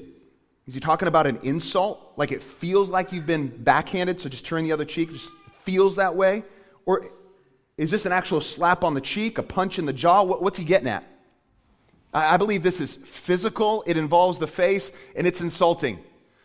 is 0.69 0.75
he 0.75 0.79
talking 0.79 1.07
about 1.07 1.25
an 1.25 1.39
insult? 1.41 2.13
Like 2.15 2.31
it 2.31 2.43
feels 2.43 2.89
like 2.89 3.11
you've 3.11 3.25
been 3.25 3.47
backhanded, 3.47 4.21
so 4.21 4.29
just 4.29 4.45
turn 4.45 4.63
the 4.65 4.71
other 4.71 4.85
cheek, 4.85 5.11
just 5.11 5.31
feels 5.63 5.95
that 5.95 6.15
way? 6.15 6.43
Or 6.85 7.07
is 7.75 7.89
this 7.89 8.05
an 8.05 8.11
actual 8.11 8.39
slap 8.39 8.83
on 8.83 8.93
the 8.93 9.01
cheek, 9.01 9.39
a 9.39 9.43
punch 9.43 9.79
in 9.79 9.87
the 9.87 9.93
jaw? 9.93 10.21
what's 10.21 10.59
he 10.59 10.65
getting 10.65 10.87
at? 10.87 11.03
I 12.13 12.37
believe 12.37 12.61
this 12.61 12.79
is 12.79 12.97
physical, 12.97 13.83
it 13.87 13.97
involves 13.97 14.37
the 14.37 14.45
face, 14.45 14.91
and 15.15 15.25
it's 15.25 15.41
insulting. 15.41 15.97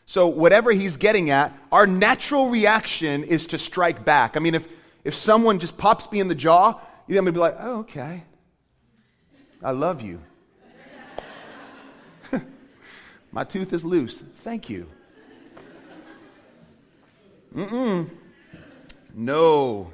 So, 0.07 0.27
whatever 0.27 0.73
he's 0.73 0.97
getting 0.97 1.29
at, 1.29 1.53
our 1.71 1.87
natural 1.87 2.49
reaction 2.49 3.25
is 3.25 3.49
to 3.49 3.59
strike 3.59 4.07
back. 4.07 4.39
I 4.39 4.41
mean, 4.41 4.55
if, 4.55 4.67
if 5.05 5.15
someone 5.15 5.59
just 5.59 5.77
pops 5.77 6.11
me 6.11 6.21
in 6.21 6.29
the 6.29 6.35
jaw, 6.35 6.69
I'm 6.71 7.13
going 7.13 7.27
to 7.27 7.33
be 7.33 7.41
like, 7.41 7.57
oh, 7.61 7.81
okay. 7.81 8.25
I 9.63 9.73
love 9.73 10.01
you. 10.01 10.19
My 13.35 13.43
tooth 13.43 13.73
is 13.73 13.85
loose. 13.85 14.23
Thank 14.43 14.71
you. 14.71 14.87
Mm-mm. 17.53 18.09
No. 19.13 19.93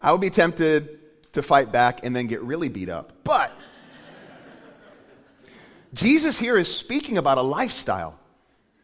I 0.00 0.12
would 0.12 0.20
be 0.20 0.30
tempted 0.30 1.00
to 1.32 1.42
fight 1.42 1.72
back 1.72 2.04
and 2.04 2.14
then 2.14 2.28
get 2.28 2.42
really 2.42 2.68
beat 2.68 2.88
up. 2.88 3.12
But 3.24 3.50
Jesus 5.94 6.38
here 6.38 6.56
is 6.56 6.72
speaking 6.72 7.18
about 7.18 7.38
a 7.38 7.42
lifestyle. 7.42 8.16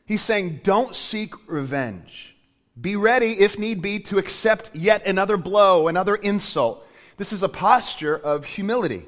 He's 0.05 0.23
saying, 0.23 0.63
don't 0.65 0.97
seek 0.97 1.35
revenge. 1.49 2.35
Be 2.81 2.97
ready, 2.97 3.41
if 3.41 3.57
need 3.57 3.81
be, 3.81 4.01
to 4.01 4.19
accept 4.19 4.75
yet 4.75 5.07
another 5.07 5.37
blow, 5.37 5.87
another 5.87 6.17
insult. 6.17 6.85
This 7.19 7.33
is 7.33 7.45
a 7.45 7.49
posture 7.49 8.19
of 8.19 8.45
humility. 8.45 9.07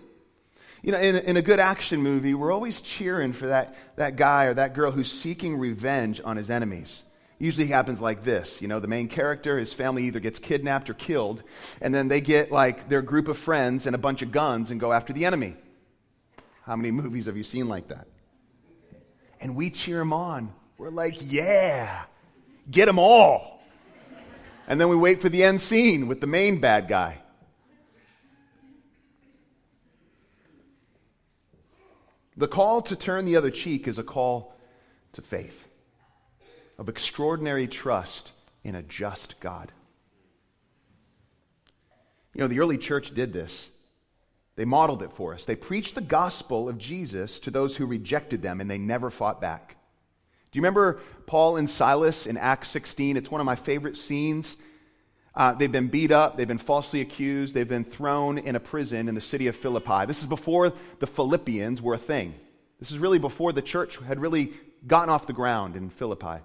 You 0.85 0.93
know, 0.93 0.99
in, 0.99 1.17
in 1.17 1.39
a 1.39 1.43
good 1.43 1.61
action 1.61 2.03
movie, 2.03 2.35
we're 2.35 2.53
always 2.53 2.83
cheering 2.83 3.33
for 3.33 3.47
that, 3.47 3.75
that 3.97 4.17
guy 4.17 4.45
or 4.45 4.55
that 4.55 4.75
girl 4.75 4.91
who's 4.91 5.11
seeking 5.11 5.57
revenge 5.57 6.21
on 6.23 6.37
his 6.37 6.51
enemies. 6.51 7.03
Usually 7.39 7.69
happens 7.69 8.03
like 8.03 8.23
this. 8.23 8.61
You 8.61 8.69
know, 8.69 8.81
the 8.81 8.87
main 8.87 9.09
character, 9.09 9.59
his 9.59 9.73
family 9.73 10.05
either 10.05 10.21
gets 10.21 10.39
kidnapped 10.39 10.91
or 10.91 10.95
killed, 10.95 11.43
and 11.81 11.95
then 11.95 12.09
they 12.09 12.21
get 12.21 12.53
like 12.53 12.91
their 12.91 13.01
group 13.01 13.29
of 13.29 13.39
friends 13.39 13.87
and 13.87 13.95
a 13.95 13.99
bunch 13.99 14.21
of 14.21 14.31
guns 14.31 14.71
and 14.71 14.79
go 14.79 14.93
after 14.93 15.15
the 15.15 15.25
enemy. 15.25 15.57
How 16.65 16.77
many 16.77 16.91
movies 16.91 17.25
have 17.27 17.37
you 17.39 17.45
seen 17.45 17.67
like 17.67 17.87
that? 17.87 18.07
And 19.41 19.57
we 19.57 19.71
cheer 19.71 20.01
them 20.01 20.13
on. 20.13 20.53
We're 20.77 20.91
like, 20.91 21.17
yeah, 21.23 22.03
get 22.71 22.85
them 22.85 22.99
all. 22.99 23.63
And 24.69 24.79
then 24.79 24.91
we 24.91 24.97
wait 24.97 25.23
for 25.23 25.31
the 25.31 25.45
end 25.45 25.63
scene 25.63 26.09
with 26.09 26.21
the 26.21 26.27
main 26.27 26.61
bad 26.61 26.89
guy. 26.89 27.23
The 32.37 32.49
call 32.49 32.83
to 32.83 32.97
turn 32.97 33.25
the 33.25 33.37
other 33.37 33.51
cheek 33.51 33.87
is 33.87 33.99
a 33.99 34.03
call 34.03 34.55
to 35.13 35.23
faith, 35.23 35.69
of 36.79 36.89
extraordinary 36.89 37.69
trust 37.69 38.33
in 38.65 38.75
a 38.75 38.83
just 38.83 39.39
God. 39.41 39.71
You 42.35 42.41
know, 42.41 42.49
the 42.49 42.59
early 42.59 42.79
church 42.79 43.15
did 43.15 43.33
this. 43.33 43.71
They 44.57 44.65
modeled 44.65 45.03
it 45.03 45.13
for 45.13 45.35
us. 45.35 45.45
They 45.45 45.57
preached 45.57 45.95
the 45.95 46.01
gospel 46.01 46.69
of 46.69 46.79
Jesus 46.79 47.39
to 47.41 47.51
those 47.51 47.77
who 47.77 47.87
rejected 47.87 48.43
them, 48.43 48.61
and 48.61 48.71
they 48.71 48.79
never 48.79 49.11
fought 49.11 49.41
back. 49.41 49.77
Do 50.51 50.59
you 50.59 50.63
remember 50.63 51.01
Paul 51.27 51.57
and 51.57 51.69
Silas 51.69 52.27
in 52.27 52.37
Acts 52.37 52.69
16? 52.69 53.17
It's 53.17 53.31
one 53.31 53.41
of 53.41 53.45
my 53.45 53.57
favorite 53.57 53.97
scenes. 53.97 54.57
Uh, 55.37 55.53
they've 55.53 55.73
been 55.73 55.89
beat 55.89 56.13
up, 56.13 56.37
they've 56.37 56.47
been 56.47 56.59
falsely 56.59 57.01
accused, 57.01 57.55
they've 57.55 57.69
been 57.69 57.85
thrown 57.85 58.39
in 58.39 58.55
a 58.55 58.61
prison 58.61 59.09
in 59.09 59.15
the 59.15 59.21
city 59.21 59.49
of 59.49 59.57
Philippi. 59.57 60.07
This 60.07 60.23
is 60.23 60.29
before 60.29 60.73
the 61.01 61.07
Philippians 61.07 61.83
were 61.83 61.95
a 61.95 61.99
thing. 61.99 62.35
This 62.79 62.93
is 62.93 62.99
really 62.99 63.19
before 63.19 63.53
the 63.53 63.63
church 63.63 63.99
had 63.99 64.21
really 64.21 64.53
gotten 64.87 65.11
off 65.11 65.27
the 65.27 65.33
ground 65.33 65.75
in 65.75 65.91
Philippi. 65.91 66.41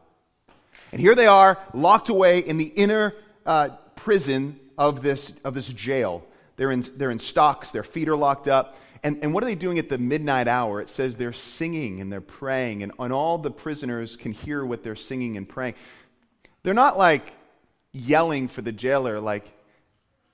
And 0.91 0.99
here 0.99 1.13
they 1.13 1.27
are, 1.27 1.59
locked 1.73 2.09
away 2.09 2.39
in 2.39 2.57
the 2.57 2.65
inner 2.65 3.13
uh, 3.45 3.69
prison 3.95 4.59
of 4.77 5.03
this, 5.03 5.33
of 5.43 5.53
this 5.53 5.67
jail. 5.67 6.23
They're 6.55 6.71
in, 6.71 6.85
they're 6.97 7.11
in 7.11 7.19
stocks, 7.19 7.69
their 7.69 7.83
feet 7.83 8.09
are 8.09 8.15
locked 8.15 8.47
up. 8.47 8.77
And, 9.03 9.19
and 9.21 9.33
what 9.33 9.43
are 9.43 9.45
they 9.45 9.55
doing 9.55 9.77
at 9.77 9.87
the 9.87 9.97
midnight 9.97 10.47
hour? 10.47 10.81
It 10.81 10.89
says 10.89 11.15
they're 11.15 11.31
singing 11.31 12.01
and 12.01 12.11
they're 12.11 12.21
praying, 12.21 12.81
and, 12.83 12.91
and 12.97 13.13
all 13.13 13.37
the 13.37 13.51
prisoners 13.51 14.17
can 14.17 14.31
hear 14.31 14.65
what 14.65 14.83
they're 14.83 14.95
singing 14.95 15.37
and 15.37 15.47
praying. 15.47 15.75
They're 16.63 16.73
not 16.73 16.97
like 16.97 17.33
yelling 17.91 18.47
for 18.47 18.61
the 18.61 18.71
jailer, 18.71 19.19
like, 19.19 19.45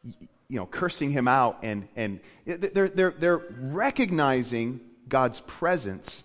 you 0.04 0.58
know, 0.60 0.66
cursing 0.66 1.12
him 1.12 1.28
out, 1.28 1.60
and, 1.64 1.88
and 1.96 2.20
they're, 2.46 2.90
they're, 2.90 3.12
they're 3.12 3.42
recognizing 3.60 4.80
God's 5.08 5.40
presence. 5.42 6.24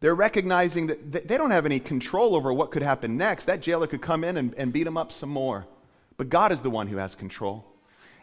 They're 0.00 0.14
recognizing 0.14 0.86
that 0.86 1.28
they 1.28 1.36
don't 1.36 1.50
have 1.50 1.66
any 1.66 1.78
control 1.78 2.34
over 2.34 2.52
what 2.52 2.70
could 2.70 2.82
happen 2.82 3.16
next. 3.16 3.44
That 3.44 3.60
jailer 3.60 3.86
could 3.86 4.00
come 4.00 4.24
in 4.24 4.36
and, 4.36 4.54
and 4.56 4.72
beat 4.72 4.84
them 4.84 4.96
up 4.96 5.12
some 5.12 5.28
more. 5.28 5.66
But 6.16 6.28
God 6.28 6.52
is 6.52 6.62
the 6.62 6.70
one 6.70 6.86
who 6.86 6.96
has 6.96 7.14
control. 7.14 7.66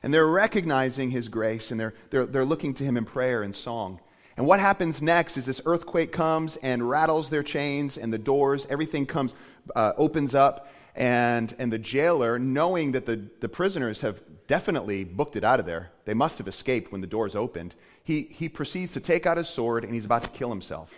And 0.04 0.14
they're 0.14 0.28
recognizing 0.28 1.10
his 1.10 1.28
grace 1.28 1.72
and 1.72 1.80
they're, 1.80 1.94
they're, 2.10 2.26
they're 2.26 2.46
looking 2.46 2.74
to 2.76 2.84
him 2.84 2.98
in 2.98 3.06
prayer 3.06 3.44
and 3.44 3.56
song. 3.56 4.00
And 4.38 4.46
what 4.46 4.60
happens 4.60 5.02
next 5.02 5.36
is 5.38 5.46
this 5.46 5.62
earthquake 5.66 6.12
comes 6.12 6.58
and 6.58 6.88
rattles 6.88 7.30
their 7.30 7.44
chains 7.44 7.98
and 7.98 8.14
the 8.14 8.20
doors, 8.20 8.68
everything 8.70 9.06
comes, 9.08 9.34
uh, 9.76 9.94
opens 9.98 10.36
up, 10.36 10.68
and, 10.98 11.56
and 11.60 11.72
the 11.72 11.78
jailer, 11.78 12.40
knowing 12.40 12.94
that 12.94 13.06
the, 13.06 13.24
the 13.40 13.48
prisoners 13.48 14.02
have 14.02 14.20
definitely 14.48 15.04
booked 15.04 15.36
it 15.36 15.44
out 15.44 15.60
of 15.60 15.68
there, 15.68 15.92
they 16.06 16.16
must 16.16 16.40
have 16.40 16.48
escaped 16.48 16.92
when 16.92 17.02
the 17.02 17.08
doors 17.08 17.36
opened, 17.36 17.76
he, 18.04 18.24
he 18.24 18.50
proceeds 18.50 18.94
to 18.94 19.00
take 19.00 19.28
out 19.28 19.38
his 19.38 19.48
sword 19.48 19.84
and 19.84 19.94
he's 19.94 20.06
about 20.06 20.24
to 20.24 20.30
kill 20.32 20.50
himself 20.50 20.90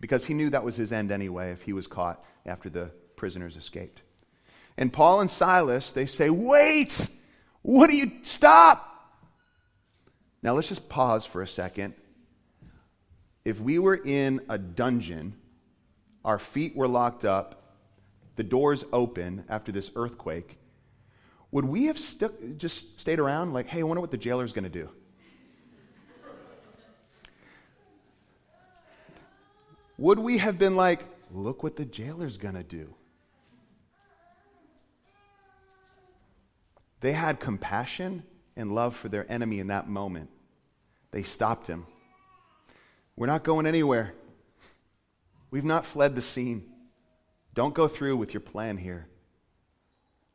because 0.00 0.26
he 0.26 0.34
knew 0.34 0.50
that 0.50 0.64
was 0.64 0.76
his 0.76 0.92
end 0.92 1.10
anyway 1.10 1.50
if 1.50 1.62
he 1.62 1.72
was 1.72 1.86
caught 1.86 2.22
after 2.44 2.68
the 2.68 2.90
prisoners 3.16 3.56
escaped. 3.56 4.02
And 4.76 4.92
Paul 4.92 5.22
and 5.22 5.30
Silas, 5.30 5.92
they 5.92 6.06
say, 6.06 6.28
Wait! 6.30 7.08
What 7.62 7.90
do 7.90 7.96
you 7.96 8.12
stop? 8.22 8.84
Now 10.42 10.52
let's 10.54 10.68
just 10.68 10.88
pause 10.88 11.26
for 11.26 11.42
a 11.42 11.48
second. 11.48 11.94
If 13.44 13.60
we 13.60 13.78
were 13.78 13.96
in 13.96 14.42
a 14.48 14.58
dungeon, 14.58 15.34
our 16.24 16.38
feet 16.38 16.76
were 16.76 16.86
locked 16.86 17.24
up, 17.24 17.67
the 18.38 18.44
doors 18.44 18.84
open 18.92 19.44
after 19.48 19.72
this 19.72 19.90
earthquake, 19.96 20.58
would 21.50 21.64
we 21.64 21.86
have 21.86 21.98
st- 21.98 22.56
just 22.56 22.98
stayed 23.00 23.18
around 23.18 23.52
like, 23.52 23.66
hey, 23.66 23.80
I 23.80 23.82
wonder 23.82 24.00
what 24.00 24.12
the 24.12 24.16
jailer's 24.16 24.52
going 24.52 24.62
to 24.62 24.70
do? 24.70 24.88
would 29.98 30.20
we 30.20 30.38
have 30.38 30.56
been 30.56 30.76
like, 30.76 31.00
look 31.32 31.64
what 31.64 31.74
the 31.74 31.84
jailer's 31.84 32.36
going 32.36 32.54
to 32.54 32.62
do? 32.62 32.94
They 37.00 37.12
had 37.12 37.40
compassion 37.40 38.22
and 38.56 38.70
love 38.72 38.94
for 38.94 39.08
their 39.08 39.30
enemy 39.30 39.58
in 39.58 39.66
that 39.66 39.88
moment. 39.88 40.30
They 41.10 41.24
stopped 41.24 41.66
him. 41.66 41.88
We're 43.16 43.26
not 43.26 43.42
going 43.42 43.66
anywhere. 43.66 44.14
We've 45.50 45.64
not 45.64 45.84
fled 45.84 46.14
the 46.14 46.22
scene. 46.22 46.72
Don't 47.58 47.74
go 47.74 47.88
through 47.88 48.16
with 48.16 48.32
your 48.32 48.40
plan 48.40 48.76
here. 48.76 49.08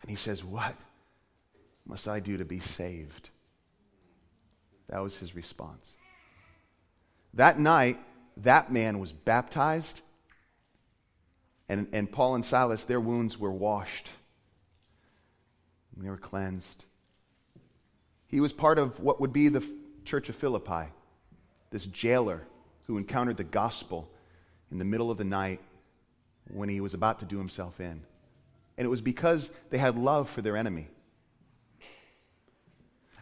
And 0.01 0.09
he 0.09 0.17
says, 0.17 0.43
What 0.43 0.75
must 1.85 2.05
I 2.09 2.19
do 2.19 2.35
to 2.35 2.43
be 2.43 2.59
saved? 2.59 3.29
That 4.89 5.01
was 5.01 5.15
his 5.15 5.33
response. 5.33 5.91
That 7.33 7.57
night, 7.57 7.97
that 8.35 8.73
man 8.73 8.99
was 8.99 9.13
baptized, 9.13 10.01
and, 11.69 11.87
and 11.93 12.11
Paul 12.11 12.35
and 12.35 12.43
Silas, 12.43 12.83
their 12.83 12.99
wounds 12.99 13.39
were 13.39 13.53
washed, 13.53 14.09
and 15.95 16.05
they 16.05 16.09
were 16.09 16.17
cleansed. 16.17 16.83
He 18.27 18.41
was 18.41 18.51
part 18.51 18.77
of 18.77 18.99
what 18.99 19.21
would 19.21 19.31
be 19.31 19.47
the 19.47 19.65
church 20.03 20.27
of 20.27 20.35
Philippi, 20.35 20.91
this 21.71 21.85
jailer 21.85 22.41
who 22.87 22.97
encountered 22.97 23.37
the 23.37 23.45
gospel 23.45 24.11
in 24.71 24.77
the 24.77 24.83
middle 24.83 25.09
of 25.09 25.17
the 25.17 25.23
night 25.23 25.61
when 26.53 26.69
he 26.69 26.79
was 26.79 26.93
about 26.93 27.19
to 27.19 27.25
do 27.25 27.37
himself 27.37 27.79
in. 27.79 28.01
And 28.77 28.85
it 28.85 28.89
was 28.89 29.01
because 29.01 29.49
they 29.69 29.77
had 29.77 29.97
love 29.97 30.29
for 30.29 30.41
their 30.41 30.57
enemy. 30.57 30.87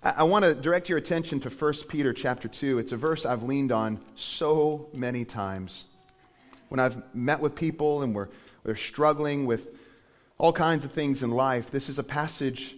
I, 0.03 0.11
I 0.17 0.23
want 0.23 0.45
to 0.45 0.53
direct 0.53 0.89
your 0.89 0.97
attention 0.97 1.39
to 1.41 1.49
1 1.49 1.73
Peter 1.87 2.13
chapter 2.13 2.47
2. 2.47 2.79
It's 2.79 2.91
a 2.91 2.97
verse 2.97 3.25
I've 3.25 3.43
leaned 3.43 3.71
on 3.71 3.99
so 4.15 4.89
many 4.93 5.25
times. 5.25 5.85
When 6.69 6.79
I've 6.79 7.01
met 7.13 7.39
with 7.39 7.55
people 7.55 8.01
and 8.01 8.15
we're, 8.15 8.29
we're 8.63 8.75
struggling 8.75 9.45
with 9.45 9.67
all 10.37 10.53
kinds 10.53 10.85
of 10.85 10.91
things 10.91 11.21
in 11.21 11.31
life, 11.31 11.69
this 11.69 11.89
is 11.89 11.99
a 11.99 12.03
passage 12.03 12.75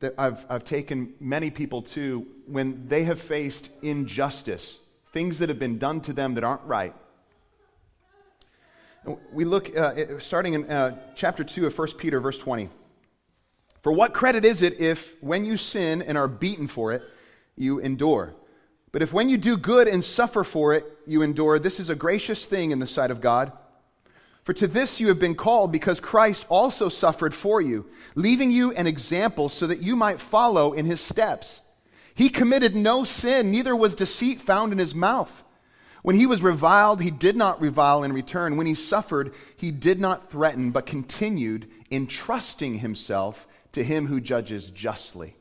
that 0.00 0.14
I've, 0.18 0.44
I've 0.48 0.64
taken 0.64 1.14
many 1.20 1.50
people 1.50 1.82
to 1.82 2.26
when 2.46 2.86
they 2.88 3.04
have 3.04 3.20
faced 3.20 3.70
injustice, 3.82 4.78
things 5.12 5.38
that 5.38 5.48
have 5.48 5.58
been 5.58 5.78
done 5.78 6.00
to 6.02 6.12
them 6.12 6.34
that 6.34 6.44
aren't 6.44 6.64
right. 6.64 6.94
We 9.32 9.44
look, 9.44 9.76
uh, 9.76 10.18
starting 10.18 10.54
in 10.54 10.70
uh, 10.70 10.98
chapter 11.14 11.44
2 11.44 11.66
of 11.66 11.78
1 11.78 11.88
Peter, 11.92 12.20
verse 12.20 12.38
20. 12.38 12.68
For 13.82 13.92
what 13.92 14.14
credit 14.14 14.44
is 14.44 14.62
it 14.62 14.80
if, 14.80 15.14
when 15.22 15.44
you 15.44 15.56
sin 15.56 16.02
and 16.02 16.18
are 16.18 16.26
beaten 16.26 16.66
for 16.66 16.92
it, 16.92 17.02
you 17.56 17.78
endure? 17.78 18.34
But 18.90 19.02
if 19.02 19.12
when 19.12 19.28
you 19.28 19.36
do 19.36 19.56
good 19.56 19.88
and 19.88 20.04
suffer 20.04 20.42
for 20.42 20.74
it, 20.74 20.84
you 21.06 21.22
endure, 21.22 21.58
this 21.58 21.78
is 21.78 21.90
a 21.90 21.94
gracious 21.94 22.44
thing 22.46 22.70
in 22.70 22.78
the 22.78 22.86
sight 22.86 23.10
of 23.10 23.20
God. 23.20 23.52
For 24.42 24.52
to 24.54 24.66
this 24.66 25.00
you 25.00 25.08
have 25.08 25.18
been 25.18 25.34
called, 25.34 25.70
because 25.70 26.00
Christ 26.00 26.46
also 26.48 26.88
suffered 26.88 27.34
for 27.34 27.60
you, 27.60 27.86
leaving 28.14 28.50
you 28.50 28.72
an 28.72 28.86
example 28.86 29.48
so 29.48 29.66
that 29.66 29.82
you 29.82 29.96
might 29.96 30.20
follow 30.20 30.72
in 30.72 30.84
his 30.86 31.00
steps. 31.00 31.60
He 32.14 32.28
committed 32.28 32.74
no 32.74 33.04
sin, 33.04 33.50
neither 33.50 33.76
was 33.76 33.94
deceit 33.94 34.40
found 34.40 34.72
in 34.72 34.78
his 34.78 34.94
mouth. 34.94 35.44
When 36.06 36.14
he 36.14 36.26
was 36.26 36.40
reviled, 36.40 37.02
he 37.02 37.10
did 37.10 37.34
not 37.34 37.60
revile 37.60 38.04
in 38.04 38.12
return. 38.12 38.56
When 38.56 38.68
he 38.68 38.76
suffered, 38.76 39.34
he 39.56 39.72
did 39.72 39.98
not 39.98 40.30
threaten, 40.30 40.70
but 40.70 40.86
continued 40.86 41.68
entrusting 41.90 42.78
himself 42.78 43.44
to 43.72 43.82
him 43.82 44.06
who 44.06 44.20
judges 44.20 44.70
justly. 44.70 45.34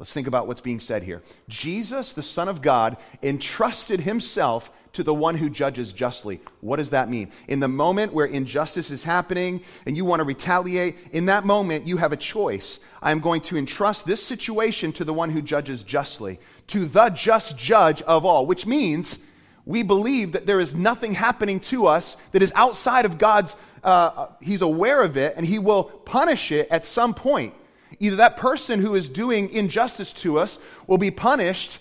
Let's 0.00 0.12
think 0.12 0.26
about 0.26 0.48
what's 0.48 0.60
being 0.60 0.80
said 0.80 1.04
here. 1.04 1.22
Jesus, 1.48 2.12
the 2.12 2.24
Son 2.24 2.48
of 2.48 2.60
God, 2.60 2.96
entrusted 3.22 4.00
himself 4.00 4.72
to 4.94 5.04
the 5.04 5.14
one 5.14 5.36
who 5.36 5.48
judges 5.48 5.92
justly. 5.92 6.40
What 6.60 6.78
does 6.78 6.90
that 6.90 7.08
mean? 7.08 7.30
In 7.46 7.60
the 7.60 7.68
moment 7.68 8.12
where 8.12 8.26
injustice 8.26 8.90
is 8.90 9.04
happening 9.04 9.62
and 9.86 9.96
you 9.96 10.04
want 10.04 10.18
to 10.18 10.24
retaliate, 10.24 10.96
in 11.12 11.26
that 11.26 11.46
moment 11.46 11.86
you 11.86 11.98
have 11.98 12.10
a 12.10 12.16
choice. 12.16 12.80
I 13.00 13.12
am 13.12 13.20
going 13.20 13.42
to 13.42 13.56
entrust 13.56 14.06
this 14.06 14.24
situation 14.24 14.90
to 14.94 15.04
the 15.04 15.14
one 15.14 15.30
who 15.30 15.40
judges 15.40 15.84
justly, 15.84 16.40
to 16.66 16.84
the 16.86 17.10
just 17.10 17.56
judge 17.56 18.02
of 18.02 18.24
all, 18.24 18.44
which 18.44 18.66
means 18.66 19.20
we 19.66 19.82
believe 19.82 20.32
that 20.32 20.46
there 20.46 20.60
is 20.60 20.74
nothing 20.74 21.14
happening 21.14 21.60
to 21.60 21.86
us 21.86 22.16
that 22.32 22.42
is 22.42 22.52
outside 22.54 23.04
of 23.04 23.18
God's, 23.18 23.56
uh, 23.82 24.28
He's 24.40 24.62
aware 24.62 25.02
of 25.02 25.16
it 25.16 25.34
and 25.36 25.46
He 25.46 25.58
will 25.58 25.84
punish 25.84 26.52
it 26.52 26.68
at 26.70 26.84
some 26.86 27.14
point. 27.14 27.54
Either 28.00 28.16
that 28.16 28.36
person 28.36 28.80
who 28.80 28.94
is 28.94 29.08
doing 29.08 29.50
injustice 29.50 30.12
to 30.12 30.38
us 30.38 30.58
will 30.86 30.98
be 30.98 31.10
punished 31.10 31.78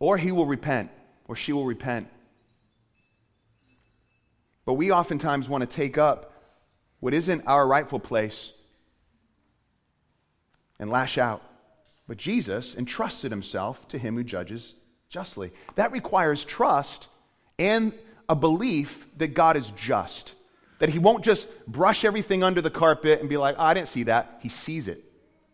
or 0.00 0.16
he 0.16 0.32
will 0.32 0.46
repent, 0.46 0.90
or 1.28 1.36
she 1.36 1.52
will 1.52 1.66
repent. 1.66 2.08
But 4.64 4.74
we 4.74 4.90
oftentimes 4.90 5.48
want 5.48 5.60
to 5.60 5.66
take 5.66 5.98
up 5.98 6.32
what 7.00 7.14
isn't 7.14 7.46
our 7.46 7.66
rightful 7.66 8.00
place 8.00 8.52
and 10.78 10.90
lash 10.90 11.18
out. 11.18 11.42
But 12.10 12.18
Jesus 12.18 12.74
entrusted 12.76 13.30
himself 13.30 13.86
to 13.90 13.96
him 13.96 14.16
who 14.16 14.24
judges 14.24 14.74
justly. 15.08 15.52
That 15.76 15.92
requires 15.92 16.44
trust 16.44 17.06
and 17.56 17.92
a 18.28 18.34
belief 18.34 19.06
that 19.18 19.28
God 19.28 19.56
is 19.56 19.70
just, 19.76 20.34
that 20.80 20.88
he 20.88 20.98
won't 20.98 21.24
just 21.24 21.48
brush 21.68 22.04
everything 22.04 22.42
under 22.42 22.60
the 22.60 22.68
carpet 22.68 23.20
and 23.20 23.28
be 23.28 23.36
like, 23.36 23.54
oh, 23.60 23.62
I 23.62 23.74
didn't 23.74 23.90
see 23.90 24.02
that. 24.02 24.40
He 24.42 24.48
sees 24.48 24.88
it, 24.88 25.04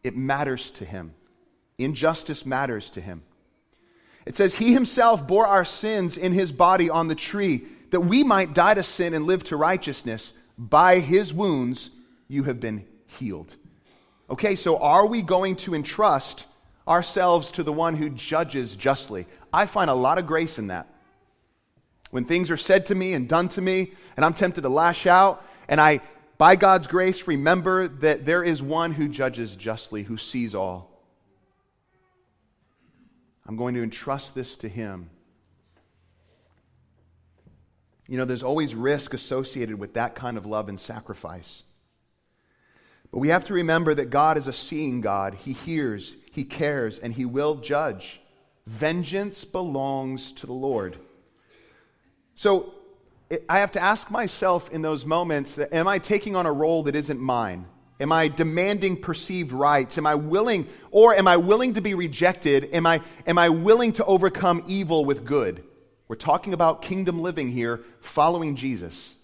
it 0.03 0.17
matters 0.17 0.71
to 0.71 0.87
him. 0.87 1.13
Injustice 1.77 2.47
matters 2.47 2.89
to 2.93 3.03
him. 3.03 3.23
It 4.25 4.35
says, 4.35 4.55
He 4.55 4.73
himself 4.73 5.27
bore 5.27 5.47
our 5.47 5.67
sins 5.67 6.17
in 6.17 6.33
his 6.33 6.53
body 6.53 6.89
on 6.89 7.09
the 7.09 7.15
tree, 7.15 7.67
that 7.91 8.01
we 8.01 8.25
might 8.25 8.55
die 8.55 8.73
to 8.73 8.83
sin 8.83 9.13
and 9.13 9.27
live 9.27 9.45
to 9.45 9.59
righteousness. 9.59 10.33
By 10.57 11.01
his 11.01 11.35
wounds 11.35 11.91
you 12.29 12.45
have 12.45 12.61
been 12.61 12.87
healed. 13.09 13.55
Okay, 14.29 14.57
so 14.57 14.79
are 14.79 15.07
we 15.07 15.23
going 15.23 15.57
to 15.57 15.75
entrust 15.75 16.47
ourselves 16.87 17.53
to 17.53 17.63
the 17.63 17.73
one 17.73 17.95
who 17.95 18.11
judges 18.11 18.75
justly? 18.75 19.27
I 19.53 19.67
find 19.67 19.89
a 19.89 19.95
lot 19.95 20.19
of 20.19 20.27
grace 20.27 20.59
in 20.59 20.69
that. 20.69 20.89
When 22.11 22.25
things 22.25 22.51
are 22.51 22.57
said 22.57 22.87
to 22.87 22.95
me 22.95 23.13
and 23.15 23.29
done 23.29 23.49
to 23.51 23.61
me, 23.61 23.93
and 24.17 24.25
I'm 24.25 24.35
tempted 24.35 24.63
to 24.63 24.69
lash 24.69 25.07
out, 25.07 25.45
and 25.69 25.81
I, 25.81 26.01
by 26.39 26.57
God's 26.57 26.87
grace, 26.87 27.29
remember 27.29 27.89
that 27.89 28.27
there 28.27 28.43
is 28.43 28.63
one 28.63 28.93
who 28.93 29.09
judges 29.09 29.55
justly, 29.55 30.03
who 30.03 30.17
sees 30.17 30.55
all. 30.55 30.91
I'm 33.47 33.57
going 33.57 33.75
to 33.75 33.83
entrust 33.83 34.35
this 34.35 34.57
to 34.59 34.69
Him. 34.69 35.11
You 38.09 38.19
know, 38.19 38.25
there's 38.25 38.43
always 38.43 38.75
risk 38.75 39.15
associated 39.15 39.79
with 39.79 39.95
that 39.95 40.15
kind 40.15 40.37
of 40.37 40.47
love 40.47 40.69
and 40.69 40.81
sacrifice. 40.81 41.63
But 43.11 43.19
we 43.19 43.29
have 43.29 43.45
to 43.45 43.55
remember 43.55 43.95
that 43.95 44.11
God 44.11 44.37
is 44.37 44.47
a 44.47 44.53
seeing 44.53 45.01
God. 45.01 45.35
He 45.35 45.53
hears, 45.53 46.17
He 46.33 46.45
cares, 46.45 46.99
and 46.99 47.13
He 47.13 47.25
will 47.25 47.57
judge. 47.57 48.21
Vengeance 48.67 49.45
belongs 49.45 50.33
to 50.33 50.47
the 50.47 50.53
Lord. 50.53 50.99
So 52.35 52.75
I 53.49 53.59
have 53.59 53.73
to 53.73 53.83
ask 53.83 54.11
myself 54.11 54.71
in 54.71 54.83
those 54.83 55.05
moments 55.05 55.59
am 55.73 55.89
I 55.89 55.99
taking 55.99 56.37
on 56.37 56.47
a 56.47 56.53
role 56.53 56.85
that 56.85 56.95
isn't 56.95 57.21
mine? 57.21 57.67
Am 57.99 58.13
I 58.13 58.29
demanding 58.29 59.01
perceived 59.01 59.53
rights? 59.53 59.97
Am 59.97 60.07
I 60.07 60.15
willing, 60.17 60.69
or 60.91 61.15
am 61.15 61.27
I 61.27 61.39
willing 61.39 61.75
to 61.75 61.81
be 61.81 61.95
rejected? 61.95 62.69
Am 62.75 62.87
I, 62.87 63.01
am 63.27 63.39
I 63.39 63.49
willing 63.49 63.95
to 63.95 64.05
overcome 64.05 64.63
evil 64.67 65.07
with 65.07 65.25
good? 65.25 65.65
We're 66.07 66.17
talking 66.17 66.53
about 66.53 66.83
kingdom 66.83 67.21
living 67.23 67.51
here, 67.51 67.81
following 68.01 68.55
Jesus. 68.55 69.15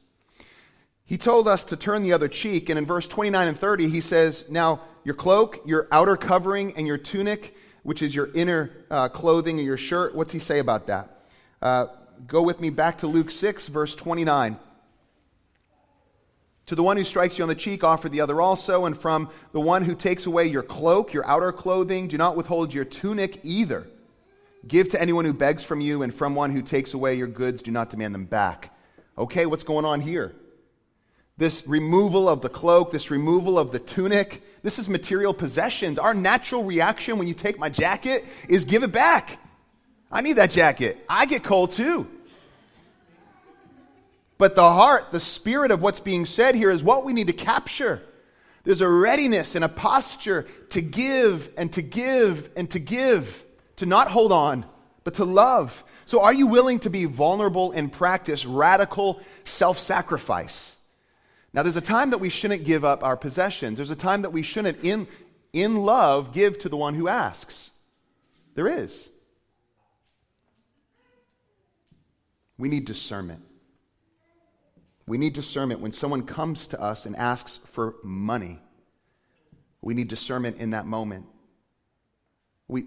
He 1.05 1.19
told 1.19 1.49
us 1.49 1.65
to 1.65 1.77
turn 1.77 2.03
the 2.03 2.13
other 2.13 2.29
cheek, 2.29 2.69
and 2.69 2.79
in 2.79 2.87
verse 2.87 3.07
29 3.09 3.49
and 3.49 3.59
30, 3.59 3.89
he 3.89 4.01
says, 4.01 4.45
Now, 4.49 4.81
your 5.05 5.15
cloak, 5.15 5.61
your 5.67 5.89
outer 5.91 6.17
covering, 6.17 6.75
and 6.77 6.87
your 6.87 6.99
tunic, 6.99 7.57
which 7.83 8.03
is 8.03 8.15
your 8.15 8.31
inner 8.35 8.71
uh, 8.91 9.09
clothing 9.09 9.59
and 9.59 9.67
your 9.67 9.77
shirt, 9.77 10.15
what's 10.15 10.33
he 10.33 10.39
say 10.39 10.59
about 10.59 10.87
that? 10.87 11.25
Uh, 11.61 11.87
go 12.27 12.43
with 12.43 12.61
me 12.61 12.71
back 12.71 12.99
to 12.99 13.07
Luke 13.07 13.31
6, 13.31 13.69
verse 13.69 13.95
29. 13.95 14.57
To 16.67 16.75
the 16.77 16.83
one 16.83 16.97
who 16.97 17.05
strikes 17.05 17.39
you 17.39 17.43
on 17.45 17.49
the 17.49 17.55
cheek, 17.55 17.83
offer 17.83 18.09
the 18.09 18.21
other 18.21 18.41
also. 18.41 18.85
And 18.85 18.97
from 18.97 19.31
the 19.53 19.61
one 19.61 19.85
who 19.85 19.95
takes 19.95 20.27
away 20.27 20.47
your 20.47 20.63
cloak, 20.63 21.13
your 21.13 21.27
outer 21.27 21.53
clothing, 21.53 22.07
do 22.07 22.17
not 22.17 22.37
withhold 22.37 22.73
your 22.73 22.85
tunic 22.85 23.41
either. 23.43 23.87
Give 24.67 24.89
to 24.91 25.01
anyone 25.01 25.25
who 25.25 25.35
begs 25.35 25.65
from 25.65 25.81
you, 25.81 26.03
and 26.03 26.15
from 26.15 26.37
one 26.37 26.53
who 26.53 26.63
takes 26.63 26.95
away 26.95 27.17
your 27.17 27.27
goods, 27.27 27.63
do 27.63 27.73
not 27.73 27.91
demand 27.91 28.15
them 28.15 28.27
back. 28.27 28.71
Okay, 29.19 29.45
what's 29.45 29.65
going 29.65 29.85
on 29.85 30.01
here? 30.01 30.37
This 31.39 31.67
removal 31.67 32.29
of 32.29 32.43
the 32.43 32.49
cloak, 32.49 32.93
this 32.93 33.11
removal 33.11 33.59
of 33.59 33.73
the 33.73 33.79
tunic, 33.79 34.43
this 34.63 34.79
is 34.79 34.89
material 34.89 35.35
possessions. 35.35 35.99
Our 35.99 36.15
natural 36.15 36.65
reaction 36.65 37.19
when 37.19 37.27
you 37.27 37.35
take 37.35 37.59
my 37.59 37.69
jacket 37.69 38.25
is 38.49 38.65
give 38.65 38.83
it 38.83 38.93
back. 38.93 39.39
I 40.11 40.21
need 40.21 40.35
that 40.35 40.51
jacket. 40.51 41.05
I 41.09 41.27
get 41.27 41.43
cold 41.43 41.73
too. 41.73 42.07
But 44.39 44.55
the 44.55 44.63
heart, 44.63 45.13
the 45.13 45.21
spirit 45.21 45.71
of 45.71 45.81
what's 45.81 46.01
being 46.01 46.27
said 46.27 46.55
here 46.55 46.71
is 46.71 46.83
what 46.83 47.05
we 47.05 47.13
need 47.13 47.29
to 47.29 47.33
capture. 47.33 48.03
There's 48.65 48.81
a 48.81 48.89
readiness 48.89 49.55
and 49.55 49.65
a 49.65 49.69
posture 49.69 50.47
to 50.71 50.81
give 50.81 51.51
and 51.57 51.73
to 51.73 51.83
give 51.83 52.51
and 52.57 52.71
to 52.71 52.79
give, 52.79 53.45
to 53.77 53.87
not 53.87 54.09
hold 54.09 54.33
on, 54.33 54.65
but 55.05 55.15
to 55.15 55.25
love. 55.25 55.83
So, 56.07 56.21
are 56.23 56.35
you 56.35 56.47
willing 56.47 56.81
to 56.81 56.91
be 56.91 57.05
vulnerable 57.07 57.73
and 57.73 57.93
practice 57.93 58.45
radical 58.45 59.21
self 59.45 59.79
sacrifice? 59.79 60.77
Now, 61.55 61.63
there's 61.63 61.77
a 61.77 61.83
time 61.83 62.11
that 62.11 62.19
we 62.19 62.31
shouldn't 62.31 62.65
give 62.65 62.85
up 62.85 63.05
our 63.05 63.17
possessions. 63.17 63.77
There's 63.77 63.91
a 63.91 63.97
time 63.97 64.23
that 64.23 64.31
we 64.31 64.43
shouldn't, 64.43 64.83
in, 64.83 65.07
in 65.53 65.77
love, 65.77 66.33
give 66.33 66.59
to 66.61 66.69
the 66.69 66.77
one 66.77 66.95
who 66.95 67.09
asks. 67.09 67.71
There 68.55 68.67
is. 68.67 69.09
We 72.57 72.69
need 72.69 72.87
discernment. 72.87 73.43
We 75.07 75.19
need 75.19 75.35
discernment 75.35 75.81
when 75.81 75.93
someone 75.93 76.23
comes 76.23 76.69
to 76.69 76.81
us 76.81 77.07
and 77.07 77.17
asks 77.17 77.59
for 77.67 77.97
money. 78.03 78.61
We 79.83 79.95
need 79.95 80.09
discernment 80.09 80.59
in 80.59 80.71
that 80.71 80.87
moment. 80.87 81.27
We, 82.69 82.85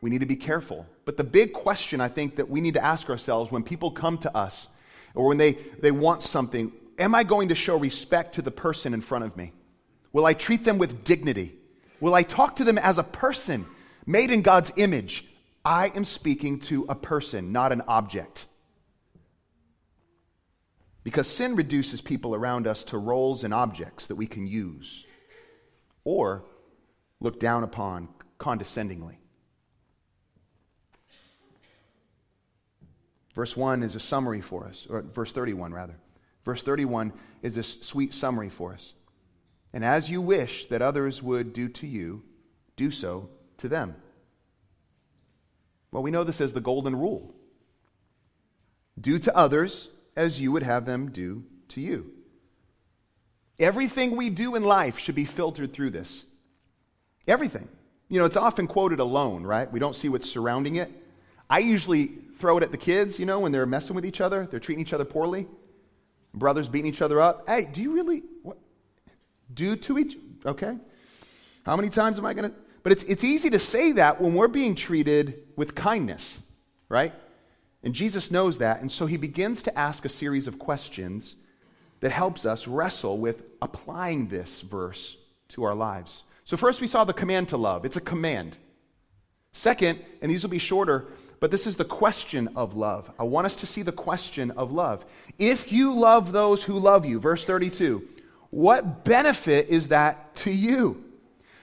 we 0.00 0.10
need 0.10 0.20
to 0.20 0.26
be 0.26 0.36
careful. 0.36 0.86
But 1.04 1.16
the 1.16 1.24
big 1.24 1.52
question 1.52 2.00
I 2.00 2.08
think 2.08 2.36
that 2.36 2.48
we 2.48 2.60
need 2.60 2.74
to 2.74 2.84
ask 2.84 3.08
ourselves 3.08 3.50
when 3.50 3.62
people 3.62 3.90
come 3.90 4.18
to 4.18 4.36
us 4.36 4.68
or 5.14 5.26
when 5.26 5.38
they, 5.38 5.54
they 5.80 5.90
want 5.90 6.22
something, 6.22 6.70
am 6.98 7.14
I 7.14 7.24
going 7.24 7.48
to 7.48 7.54
show 7.54 7.76
respect 7.76 8.36
to 8.36 8.42
the 8.42 8.50
person 8.50 8.94
in 8.94 9.00
front 9.00 9.24
of 9.24 9.36
me? 9.36 9.52
Will 10.12 10.26
I 10.26 10.34
treat 10.34 10.64
them 10.64 10.78
with 10.78 11.04
dignity? 11.04 11.54
Will 12.00 12.14
I 12.14 12.22
talk 12.22 12.56
to 12.56 12.64
them 12.64 12.78
as 12.78 12.98
a 12.98 13.02
person 13.02 13.66
made 14.06 14.30
in 14.30 14.42
God's 14.42 14.72
image? 14.76 15.26
I 15.64 15.90
am 15.94 16.04
speaking 16.04 16.60
to 16.60 16.86
a 16.88 16.94
person, 16.94 17.52
not 17.52 17.72
an 17.72 17.82
object. 17.88 18.46
Because 21.02 21.28
sin 21.28 21.56
reduces 21.56 22.00
people 22.00 22.34
around 22.34 22.66
us 22.66 22.84
to 22.84 22.98
roles 22.98 23.44
and 23.44 23.52
objects 23.52 24.06
that 24.06 24.16
we 24.16 24.26
can 24.26 24.46
use 24.46 25.06
or 26.04 26.44
look 27.20 27.40
down 27.40 27.64
upon 27.64 28.08
condescendingly. 28.38 29.18
Verse 33.34 33.56
1 33.56 33.82
is 33.82 33.96
a 33.96 34.00
summary 34.00 34.40
for 34.40 34.66
us, 34.66 34.86
or 34.88 35.02
verse 35.02 35.32
31 35.32 35.72
rather. 35.72 35.96
Verse 36.44 36.62
31 36.62 37.12
is 37.42 37.54
this 37.54 37.80
sweet 37.82 38.14
summary 38.14 38.48
for 38.48 38.72
us. 38.72 38.92
And 39.72 39.84
as 39.84 40.08
you 40.08 40.20
wish 40.20 40.66
that 40.68 40.82
others 40.82 41.22
would 41.22 41.52
do 41.52 41.68
to 41.68 41.86
you, 41.86 42.22
do 42.76 42.90
so 42.90 43.28
to 43.58 43.68
them. 43.68 43.96
Well, 45.90 46.02
we 46.02 46.10
know 46.10 46.24
this 46.24 46.40
as 46.40 46.52
the 46.52 46.60
golden 46.60 46.96
rule 46.96 47.34
do 49.00 49.18
to 49.18 49.36
others 49.36 49.88
as 50.16 50.40
you 50.40 50.52
would 50.52 50.62
have 50.62 50.86
them 50.86 51.10
do 51.10 51.44
to 51.68 51.80
you. 51.80 52.12
Everything 53.58 54.16
we 54.16 54.30
do 54.30 54.54
in 54.54 54.64
life 54.64 54.98
should 54.98 55.14
be 55.14 55.24
filtered 55.24 55.72
through 55.72 55.90
this. 55.90 56.26
Everything. 57.26 57.68
You 58.08 58.18
know, 58.20 58.26
it's 58.26 58.36
often 58.36 58.66
quoted 58.66 59.00
alone, 59.00 59.44
right? 59.44 59.70
We 59.70 59.80
don't 59.80 59.96
see 59.96 60.08
what's 60.08 60.30
surrounding 60.30 60.76
it. 60.76 60.90
I 61.48 61.60
usually 61.60 62.06
throw 62.38 62.58
it 62.58 62.62
at 62.62 62.72
the 62.72 62.78
kids, 62.78 63.18
you 63.18 63.26
know, 63.26 63.40
when 63.40 63.52
they're 63.52 63.66
messing 63.66 63.94
with 63.94 64.04
each 64.04 64.20
other, 64.20 64.46
they're 64.46 64.60
treating 64.60 64.82
each 64.82 64.92
other 64.92 65.04
poorly. 65.04 65.46
Brothers 66.34 66.68
beating 66.68 66.92
each 66.92 67.02
other 67.02 67.20
up. 67.20 67.48
Hey, 67.48 67.68
do 67.72 67.80
you 67.80 67.94
really 67.94 68.22
what, 68.42 68.58
do 69.52 69.76
to 69.76 69.98
each 69.98 70.16
okay? 70.44 70.76
How 71.64 71.76
many 71.76 71.88
times 71.88 72.18
am 72.18 72.26
I 72.26 72.34
going 72.34 72.50
to 72.50 72.56
But 72.82 72.92
it's 72.92 73.04
it's 73.04 73.24
easy 73.24 73.50
to 73.50 73.58
say 73.58 73.92
that 73.92 74.20
when 74.20 74.34
we're 74.34 74.48
being 74.48 74.74
treated 74.74 75.42
with 75.56 75.74
kindness, 75.74 76.40
right? 76.88 77.12
And 77.82 77.94
Jesus 77.94 78.30
knows 78.30 78.58
that, 78.58 78.80
and 78.80 78.90
so 78.90 79.06
he 79.06 79.18
begins 79.18 79.62
to 79.64 79.78
ask 79.78 80.04
a 80.04 80.08
series 80.08 80.48
of 80.48 80.58
questions 80.58 81.36
that 82.00 82.10
helps 82.10 82.44
us 82.44 82.66
wrestle 82.66 83.18
with 83.18 83.42
applying 83.62 84.28
this 84.28 84.62
verse 84.62 85.16
to 85.48 85.64
our 85.64 85.74
lives. 85.74 86.22
So, 86.44 86.56
first, 86.56 86.80
we 86.80 86.86
saw 86.86 87.04
the 87.04 87.12
command 87.12 87.48
to 87.50 87.56
love. 87.56 87.84
It's 87.84 87.96
a 87.96 88.00
command. 88.00 88.56
Second, 89.52 90.00
and 90.20 90.30
these 90.30 90.42
will 90.42 90.50
be 90.50 90.58
shorter, 90.58 91.06
but 91.44 91.50
this 91.50 91.66
is 91.66 91.76
the 91.76 91.84
question 91.84 92.48
of 92.56 92.74
love. 92.74 93.12
I 93.18 93.24
want 93.24 93.44
us 93.44 93.56
to 93.56 93.66
see 93.66 93.82
the 93.82 93.92
question 93.92 94.50
of 94.52 94.72
love. 94.72 95.04
If 95.38 95.70
you 95.70 95.92
love 95.92 96.32
those 96.32 96.64
who 96.64 96.78
love 96.78 97.04
you, 97.04 97.20
verse 97.20 97.44
32, 97.44 98.02
what 98.48 99.04
benefit 99.04 99.68
is 99.68 99.88
that 99.88 100.34
to 100.36 100.50
you? 100.50 101.04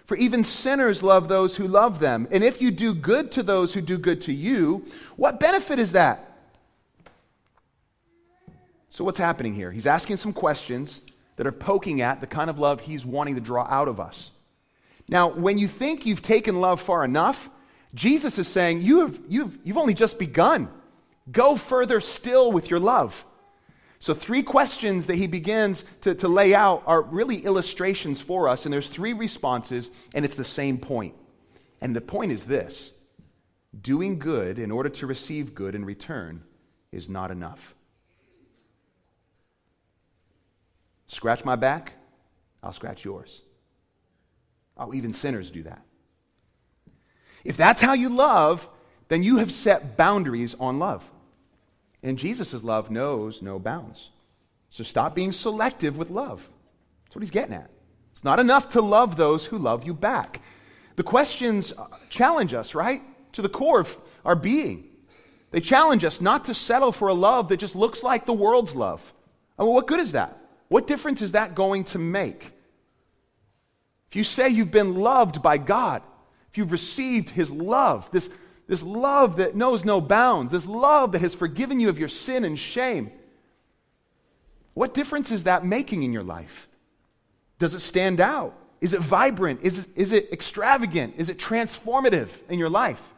For 0.05 0.15
even 0.17 0.43
sinners 0.43 1.01
love 1.01 1.29
those 1.29 1.55
who 1.55 1.67
love 1.67 1.97
them. 1.97 2.27
And 2.29 2.43
if 2.43 2.61
you 2.61 2.69
do 2.69 2.93
good 2.93 3.31
to 3.31 3.41
those 3.41 3.73
who 3.73 3.81
do 3.81 3.97
good 3.97 4.21
to 4.21 4.31
you, 4.31 4.85
what 5.15 5.39
benefit 5.39 5.79
is 5.79 5.93
that? 5.93 6.31
So, 8.91 9.03
what's 9.03 9.17
happening 9.17 9.55
here? 9.55 9.71
He's 9.71 9.87
asking 9.87 10.17
some 10.17 10.31
questions 10.31 11.01
that 11.37 11.47
are 11.47 11.51
poking 11.51 12.01
at 12.01 12.21
the 12.21 12.27
kind 12.27 12.51
of 12.51 12.59
love 12.59 12.81
he's 12.81 13.03
wanting 13.03 13.33
to 13.33 13.41
draw 13.41 13.65
out 13.67 13.87
of 13.87 13.99
us. 13.99 14.29
Now, 15.09 15.29
when 15.29 15.57
you 15.57 15.67
think 15.67 16.05
you've 16.05 16.21
taken 16.21 16.61
love 16.61 16.79
far 16.79 17.03
enough, 17.03 17.49
Jesus 17.93 18.37
is 18.37 18.47
saying, 18.47 18.81
you 18.81 19.01
have, 19.01 19.19
you've, 19.27 19.57
you've 19.63 19.77
only 19.77 19.93
just 19.93 20.17
begun. 20.17 20.69
Go 21.31 21.55
further 21.55 21.99
still 21.99 22.51
with 22.51 22.69
your 22.69 22.79
love. 22.79 23.25
So, 23.99 24.15
three 24.15 24.41
questions 24.41 25.05
that 25.07 25.15
he 25.15 25.27
begins 25.27 25.85
to, 26.01 26.15
to 26.15 26.27
lay 26.27 26.55
out 26.55 26.81
are 26.87 27.03
really 27.03 27.37
illustrations 27.37 28.19
for 28.19 28.47
us, 28.47 28.65
and 28.65 28.73
there's 28.73 28.87
three 28.87 29.13
responses, 29.13 29.91
and 30.15 30.25
it's 30.25 30.35
the 30.35 30.43
same 30.43 30.79
point. 30.79 31.13
And 31.81 31.95
the 31.95 32.01
point 32.01 32.31
is 32.31 32.45
this 32.45 32.93
doing 33.79 34.17
good 34.19 34.57
in 34.57 34.71
order 34.71 34.89
to 34.89 35.07
receive 35.07 35.53
good 35.53 35.75
in 35.75 35.85
return 35.85 36.43
is 36.91 37.09
not 37.09 37.29
enough. 37.29 37.75
Scratch 41.05 41.45
my 41.45 41.55
back, 41.55 41.93
I'll 42.63 42.73
scratch 42.73 43.05
yours. 43.05 43.41
Oh, 44.77 44.93
even 44.93 45.13
sinners 45.13 45.51
do 45.51 45.63
that. 45.63 45.83
If 47.43 47.57
that's 47.57 47.81
how 47.81 47.93
you 47.93 48.09
love, 48.09 48.69
then 49.07 49.23
you 49.23 49.37
have 49.37 49.51
set 49.51 49.97
boundaries 49.97 50.55
on 50.59 50.79
love. 50.79 51.03
And 52.03 52.17
Jesus' 52.17 52.63
love 52.63 52.89
knows 52.89 53.41
no 53.41 53.59
bounds. 53.59 54.09
So 54.69 54.83
stop 54.83 55.13
being 55.13 55.31
selective 55.33 55.97
with 55.97 56.09
love. 56.09 56.47
That's 57.05 57.15
what 57.15 57.21
he's 57.21 57.31
getting 57.31 57.55
at. 57.55 57.69
It's 58.13 58.23
not 58.23 58.39
enough 58.39 58.71
to 58.71 58.81
love 58.81 59.15
those 59.15 59.45
who 59.45 59.57
love 59.57 59.85
you 59.85 59.93
back. 59.93 60.41
The 60.95 61.03
questions 61.03 61.73
uh, 61.77 61.87
challenge 62.09 62.53
us, 62.53 62.73
right? 62.73 63.01
To 63.33 63.41
the 63.41 63.49
core 63.49 63.81
of 63.81 63.97
our 64.23 64.35
being. 64.35 64.87
They 65.51 65.59
challenge 65.59 66.05
us 66.05 66.21
not 66.21 66.45
to 66.45 66.53
settle 66.53 66.91
for 66.91 67.09
a 67.09 67.13
love 67.13 67.49
that 67.49 67.57
just 67.57 67.75
looks 67.75 68.03
like 68.03 68.25
the 68.25 68.33
world's 68.33 68.75
love. 68.75 69.13
Oh, 69.59 69.63
I 69.63 69.65
mean, 69.65 69.73
what 69.73 69.87
good 69.87 69.99
is 69.99 70.13
that? 70.13 70.37
What 70.69 70.87
difference 70.87 71.21
is 71.21 71.33
that 71.33 71.53
going 71.53 71.83
to 71.85 71.99
make? 71.99 72.53
If 74.09 74.15
you 74.15 74.23
say 74.23 74.49
you've 74.49 74.71
been 74.71 74.95
loved 74.95 75.41
by 75.41 75.57
God, 75.57 76.01
if 76.51 76.57
you've 76.57 76.71
received 76.71 77.31
His 77.31 77.49
love, 77.51 78.09
this 78.11 78.29
this 78.71 78.83
love 78.83 79.35
that 79.35 79.53
knows 79.53 79.83
no 79.83 79.99
bounds, 79.99 80.53
this 80.53 80.65
love 80.65 81.11
that 81.11 81.19
has 81.19 81.35
forgiven 81.35 81.81
you 81.81 81.89
of 81.89 81.99
your 81.99 82.07
sin 82.07 82.45
and 82.45 82.57
shame. 82.57 83.11
What 84.73 84.93
difference 84.93 85.29
is 85.29 85.43
that 85.43 85.65
making 85.65 86.03
in 86.03 86.13
your 86.13 86.23
life? 86.23 86.69
Does 87.59 87.73
it 87.75 87.81
stand 87.81 88.21
out? 88.21 88.55
Is 88.79 88.93
it 88.93 89.01
vibrant? 89.01 89.61
Is 89.61 89.79
it, 89.79 89.87
is 89.97 90.13
it 90.13 90.31
extravagant? 90.31 91.15
Is 91.17 91.27
it 91.27 91.37
transformative 91.37 92.29
in 92.47 92.59
your 92.59 92.69
life? 92.69 93.13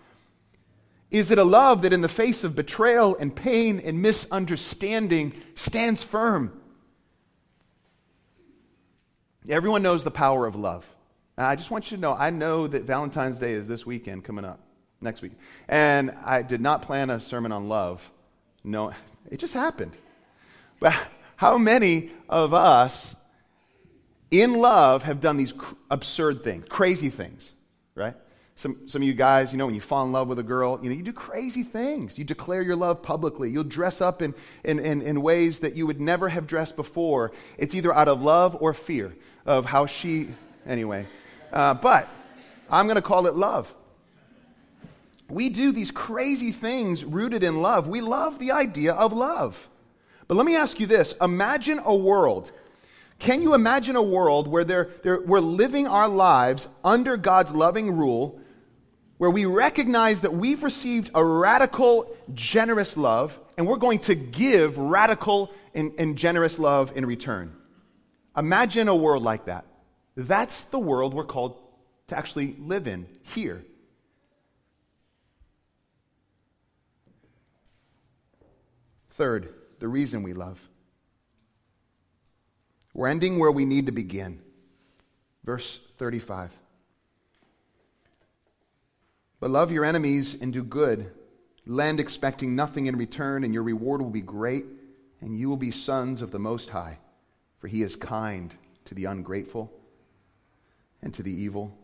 Is 1.11 1.29
it 1.29 1.37
a 1.37 1.43
love 1.43 1.83
that, 1.83 1.93
in 1.93 2.01
the 2.01 2.07
face 2.07 2.43
of 2.43 2.55
betrayal 2.55 3.15
and 3.19 3.35
pain 3.35 3.79
and 3.79 4.01
misunderstanding, 4.01 5.33
stands 5.53 6.01
firm? 6.01 6.59
Everyone 9.47 9.83
knows 9.83 10.03
the 10.03 10.09
power 10.09 10.47
of 10.47 10.55
love. 10.55 10.83
Uh, 11.37 11.43
I 11.43 11.55
just 11.55 11.71
want 11.71 11.89
you 11.89 11.97
to 11.97 12.01
know 12.01 12.13
I 12.13 12.29
know 12.29 12.67
that 12.67 12.83
Valentine's 12.83 13.39
Day 13.39 13.53
is 13.53 13.67
this 13.67 13.85
weekend 13.85 14.23
coming 14.23 14.45
up 14.45 14.59
next 15.01 15.21
week. 15.21 15.33
And 15.67 16.11
I 16.23 16.41
did 16.41 16.61
not 16.61 16.83
plan 16.83 17.09
a 17.09 17.19
sermon 17.19 17.51
on 17.51 17.67
love. 17.67 18.09
No, 18.63 18.93
it 19.31 19.37
just 19.37 19.53
happened. 19.53 19.91
But 20.79 20.95
how 21.35 21.57
many 21.57 22.11
of 22.29 22.53
us 22.53 23.15
in 24.31 24.53
love 24.53 25.03
have 25.03 25.21
done 25.21 25.37
these 25.37 25.53
cr- 25.53 25.75
absurd 25.89 26.43
things, 26.43 26.65
crazy 26.69 27.09
things, 27.09 27.51
right? 27.95 28.15
Some, 28.55 28.87
some 28.87 29.01
of 29.01 29.07
you 29.07 29.13
guys, 29.13 29.51
you 29.51 29.57
know, 29.57 29.65
when 29.65 29.75
you 29.75 29.81
fall 29.81 30.05
in 30.05 30.11
love 30.11 30.27
with 30.27 30.37
a 30.37 30.43
girl, 30.43 30.79
you 30.81 30.89
know, 30.89 30.95
you 30.95 31.03
do 31.03 31.13
crazy 31.13 31.63
things. 31.63 32.17
You 32.17 32.23
declare 32.23 32.61
your 32.61 32.75
love 32.75 33.01
publicly. 33.01 33.49
You'll 33.49 33.63
dress 33.63 33.99
up 33.99 34.21
in, 34.21 34.35
in, 34.63 34.79
in, 34.79 35.01
in 35.01 35.21
ways 35.21 35.59
that 35.59 35.75
you 35.75 35.87
would 35.87 35.99
never 35.99 36.29
have 36.29 36.45
dressed 36.45 36.75
before. 36.75 37.31
It's 37.57 37.73
either 37.73 37.93
out 37.93 38.07
of 38.07 38.21
love 38.21 38.55
or 38.59 38.73
fear 38.75 39.15
of 39.45 39.65
how 39.65 39.87
she, 39.87 40.29
anyway. 40.67 41.07
Uh, 41.53 41.75
but 41.75 42.09
I'm 42.69 42.87
going 42.87 42.95
to 42.95 43.01
call 43.01 43.27
it 43.27 43.35
love. 43.35 43.73
We 45.29 45.49
do 45.49 45.71
these 45.71 45.91
crazy 45.91 46.51
things 46.51 47.05
rooted 47.05 47.43
in 47.43 47.61
love. 47.61 47.87
We 47.87 48.01
love 48.01 48.39
the 48.39 48.51
idea 48.51 48.93
of 48.93 49.13
love. 49.13 49.69
But 50.27 50.35
let 50.35 50.45
me 50.45 50.55
ask 50.55 50.79
you 50.79 50.87
this 50.87 51.13
imagine 51.21 51.79
a 51.83 51.95
world. 51.95 52.51
Can 53.19 53.41
you 53.41 53.53
imagine 53.53 53.95
a 53.95 54.01
world 54.01 54.47
where 54.47 54.63
they're, 54.63 54.89
they're, 55.03 55.21
we're 55.21 55.39
living 55.39 55.87
our 55.87 56.09
lives 56.09 56.67
under 56.83 57.15
God's 57.15 57.51
loving 57.51 57.95
rule, 57.95 58.39
where 59.17 59.29
we 59.29 59.45
recognize 59.45 60.21
that 60.21 60.33
we've 60.33 60.63
received 60.63 61.11
a 61.15 61.23
radical, 61.23 62.13
generous 62.33 62.97
love, 62.97 63.39
and 63.57 63.67
we're 63.67 63.77
going 63.77 63.99
to 63.99 64.15
give 64.15 64.77
radical 64.77 65.51
and, 65.73 65.93
and 65.97 66.17
generous 66.17 66.59
love 66.59 66.91
in 66.97 67.05
return? 67.05 67.55
Imagine 68.35 68.87
a 68.87 68.95
world 68.95 69.23
like 69.23 69.45
that. 69.45 69.65
That's 70.15 70.63
the 70.65 70.79
world 70.79 71.13
we're 71.13 71.25
called 71.25 71.59
to 72.07 72.17
actually 72.17 72.55
live 72.59 72.87
in 72.87 73.07
here. 73.23 73.63
Third, 79.11 79.53
the 79.79 79.87
reason 79.87 80.23
we 80.23 80.33
love. 80.33 80.59
We're 82.93 83.07
ending 83.07 83.39
where 83.39 83.51
we 83.51 83.65
need 83.65 83.87
to 83.87 83.91
begin. 83.91 84.39
Verse 85.43 85.79
35. 85.97 86.51
But 89.39 89.49
love 89.49 89.71
your 89.71 89.83
enemies 89.83 90.37
and 90.39 90.53
do 90.53 90.63
good. 90.63 91.11
Lend 91.65 91.99
expecting 91.99 92.55
nothing 92.55 92.87
in 92.87 92.95
return, 92.97 93.43
and 93.43 93.53
your 93.53 93.63
reward 93.63 94.01
will 94.01 94.09
be 94.09 94.21
great, 94.21 94.65
and 95.21 95.37
you 95.37 95.49
will 95.49 95.57
be 95.57 95.71
sons 95.71 96.21
of 96.21 96.31
the 96.31 96.39
Most 96.39 96.69
High. 96.69 96.97
For 97.59 97.67
he 97.67 97.81
is 97.81 97.95
kind 97.95 98.53
to 98.85 98.95
the 98.95 99.05
ungrateful 99.05 99.71
and 101.03 101.13
to 101.13 101.21
the 101.21 101.31
evil. 101.31 101.77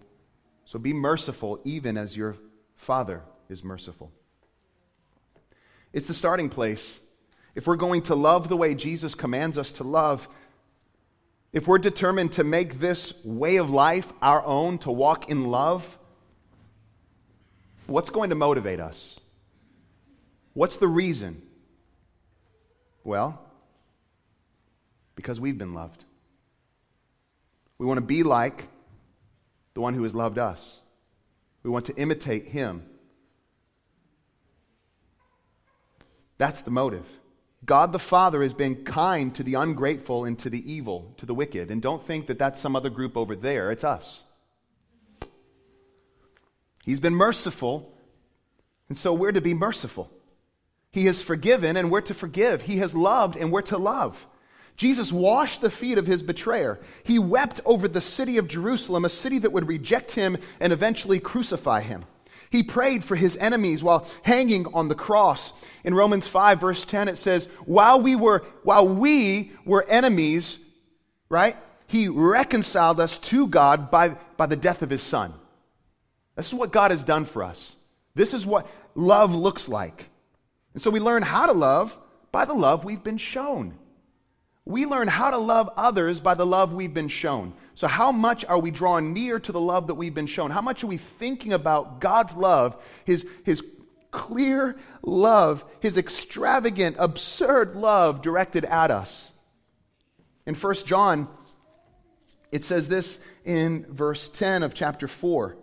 So 0.65 0.79
be 0.79 0.93
merciful, 0.93 1.59
even 1.63 1.97
as 1.97 2.15
your 2.15 2.37
Father 2.75 3.21
is 3.49 3.63
merciful. 3.63 4.11
It's 5.91 6.07
the 6.07 6.13
starting 6.13 6.49
place. 6.49 6.99
If 7.53 7.67
we're 7.67 7.75
going 7.75 8.03
to 8.03 8.15
love 8.15 8.47
the 8.47 8.57
way 8.57 8.73
Jesus 8.73 9.13
commands 9.13 9.57
us 9.57 9.73
to 9.73 9.83
love, 9.83 10.29
if 11.51 11.67
we're 11.67 11.79
determined 11.79 12.33
to 12.33 12.43
make 12.43 12.79
this 12.79 13.13
way 13.25 13.57
of 13.57 13.69
life 13.69 14.11
our 14.21 14.45
own, 14.45 14.77
to 14.79 14.91
walk 14.91 15.29
in 15.29 15.45
love, 15.45 15.97
what's 17.87 18.11
going 18.11 18.29
to 18.29 18.35
motivate 18.35 18.79
us? 18.79 19.19
What's 20.53 20.77
the 20.77 20.87
reason? 20.87 21.41
Well, 23.03 23.41
because 25.15 25.39
we've 25.39 25.57
been 25.57 25.73
loved. 25.73 26.05
We 27.79 27.85
want 27.85 27.97
to 27.97 28.05
be 28.05 28.23
like 28.23 28.67
the 29.73 29.81
one 29.81 29.93
who 29.93 30.03
has 30.03 30.15
loved 30.15 30.37
us. 30.37 30.79
We 31.63 31.69
want 31.69 31.85
to 31.85 31.95
imitate 31.95 32.45
him. 32.47 32.83
That's 36.37 36.61
the 36.61 36.71
motive. 36.71 37.05
God 37.65 37.91
the 37.91 37.99
Father 37.99 38.41
has 38.41 38.53
been 38.53 38.83
kind 38.83 39.35
to 39.35 39.43
the 39.43 39.55
ungrateful 39.55 40.23
and 40.25 40.39
to 40.39 40.49
the 40.49 40.71
evil, 40.71 41.13
to 41.17 41.25
the 41.25 41.33
wicked. 41.33 41.69
And 41.69 41.81
don't 41.81 42.05
think 42.05 42.27
that 42.27 42.39
that's 42.39 42.61
some 42.61 42.75
other 42.75 42.89
group 42.89 43.17
over 43.17 43.35
there. 43.35 43.71
It's 43.71 43.83
us. 43.83 44.23
He's 46.85 47.01
been 47.01 47.13
merciful, 47.13 47.93
and 48.87 48.97
so 48.97 49.13
we're 49.13 49.33
to 49.33 49.41
be 49.41 49.53
merciful. 49.53 50.09
He 50.91 51.05
has 51.05 51.21
forgiven, 51.21 51.77
and 51.77 51.91
we're 51.91 52.01
to 52.01 52.13
forgive. 52.13 52.63
He 52.63 52.77
has 52.77 52.95
loved, 52.95 53.35
and 53.35 53.51
we're 53.51 53.61
to 53.63 53.77
love. 53.77 54.25
Jesus 54.79 55.11
washed 55.11 55.59
the 55.59 55.69
feet 55.69 55.97
of 55.97 56.07
his 56.07 56.23
betrayer. 56.23 56.79
He 57.03 57.19
wept 57.19 57.59
over 57.65 57.89
the 57.89 57.99
city 57.99 58.37
of 58.37 58.47
Jerusalem, 58.47 59.03
a 59.03 59.09
city 59.09 59.37
that 59.39 59.51
would 59.51 59.67
reject 59.67 60.13
him 60.13 60.37
and 60.61 60.71
eventually 60.71 61.19
crucify 61.19 61.81
him. 61.81 62.05
He 62.49 62.63
prayed 62.63 63.03
for 63.03 63.17
his 63.17 63.35
enemies 63.35 63.83
while 63.83 64.07
hanging 64.23 64.73
on 64.73 64.87
the 64.87 64.95
cross. 64.95 65.51
In 65.83 65.93
Romans 65.93 66.27
5 66.27 66.61
verse 66.61 66.85
10 66.85 67.09
it 67.09 67.17
says, 67.17 67.49
"While 67.65 68.01
we 68.01 68.15
were 68.15 68.45
while 68.63 68.87
we 68.87 69.51
were 69.65 69.83
enemies, 69.89 70.59
right? 71.27 71.57
He 71.85 72.07
reconciled 72.07 73.01
us 73.01 73.17
to 73.17 73.47
God 73.47 73.91
by, 73.91 74.15
by 74.37 74.45
the 74.45 74.55
death 74.55 74.81
of 74.81 74.89
his 74.89 75.03
son." 75.03 75.33
This 76.37 76.47
is 76.47 76.53
what 76.53 76.71
God 76.71 76.91
has 76.91 77.03
done 77.03 77.25
for 77.25 77.43
us. 77.43 77.75
This 78.15 78.33
is 78.33 78.45
what 78.45 78.65
love 78.95 79.35
looks 79.35 79.67
like. 79.67 80.09
And 80.73 80.81
so 80.81 80.89
we 80.89 81.01
learn 81.01 81.21
how 81.21 81.47
to 81.47 81.51
love 81.51 81.99
by 82.31 82.45
the 82.45 82.53
love 82.53 82.85
we've 82.85 83.03
been 83.03 83.17
shown. 83.17 83.77
We 84.69 84.85
learn 84.85 85.07
how 85.07 85.31
to 85.31 85.39
love 85.39 85.71
others 85.77 86.19
by 86.19 86.35
the 86.35 86.45
love 86.45 86.73
we've 86.73 86.93
been 86.93 87.07
shown. 87.07 87.53
So, 87.73 87.87
how 87.87 88.11
much 88.11 88.45
are 88.45 88.59
we 88.59 88.69
drawing 88.69 89.13
near 89.13 89.39
to 89.39 89.51
the 89.51 89.59
love 89.59 89.87
that 89.87 89.95
we've 89.95 90.13
been 90.13 90.27
shown? 90.27 90.51
How 90.51 90.61
much 90.61 90.83
are 90.83 90.87
we 90.87 90.97
thinking 90.97 91.53
about 91.53 91.99
God's 91.99 92.35
love, 92.35 92.75
His, 93.03 93.25
his 93.43 93.63
clear 94.11 94.77
love, 95.01 95.65
His 95.79 95.97
extravagant, 95.97 96.97
absurd 96.99 97.75
love 97.75 98.21
directed 98.21 98.63
at 98.63 98.91
us? 98.91 99.31
In 100.45 100.53
1 100.53 100.75
John, 100.85 101.27
it 102.51 102.63
says 102.63 102.87
this 102.87 103.17
in 103.43 103.87
verse 103.89 104.29
10 104.29 104.61
of 104.61 104.75
chapter 104.75 105.07
4 105.07 105.57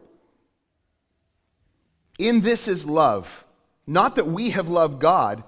In 2.18 2.40
this 2.40 2.66
is 2.66 2.84
love, 2.84 3.44
not 3.86 4.16
that 4.16 4.26
we 4.26 4.50
have 4.50 4.68
loved 4.68 5.00
God, 5.00 5.44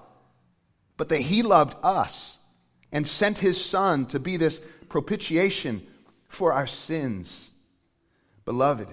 but 0.95 1.09
that 1.09 1.19
He 1.19 1.43
loved 1.43 1.75
us 1.83 2.38
and 2.91 3.07
sent 3.07 3.39
His 3.39 3.63
Son 3.63 4.05
to 4.07 4.19
be 4.19 4.37
this 4.37 4.59
propitiation 4.89 5.85
for 6.27 6.53
our 6.53 6.67
sins. 6.67 7.51
Beloved, 8.45 8.87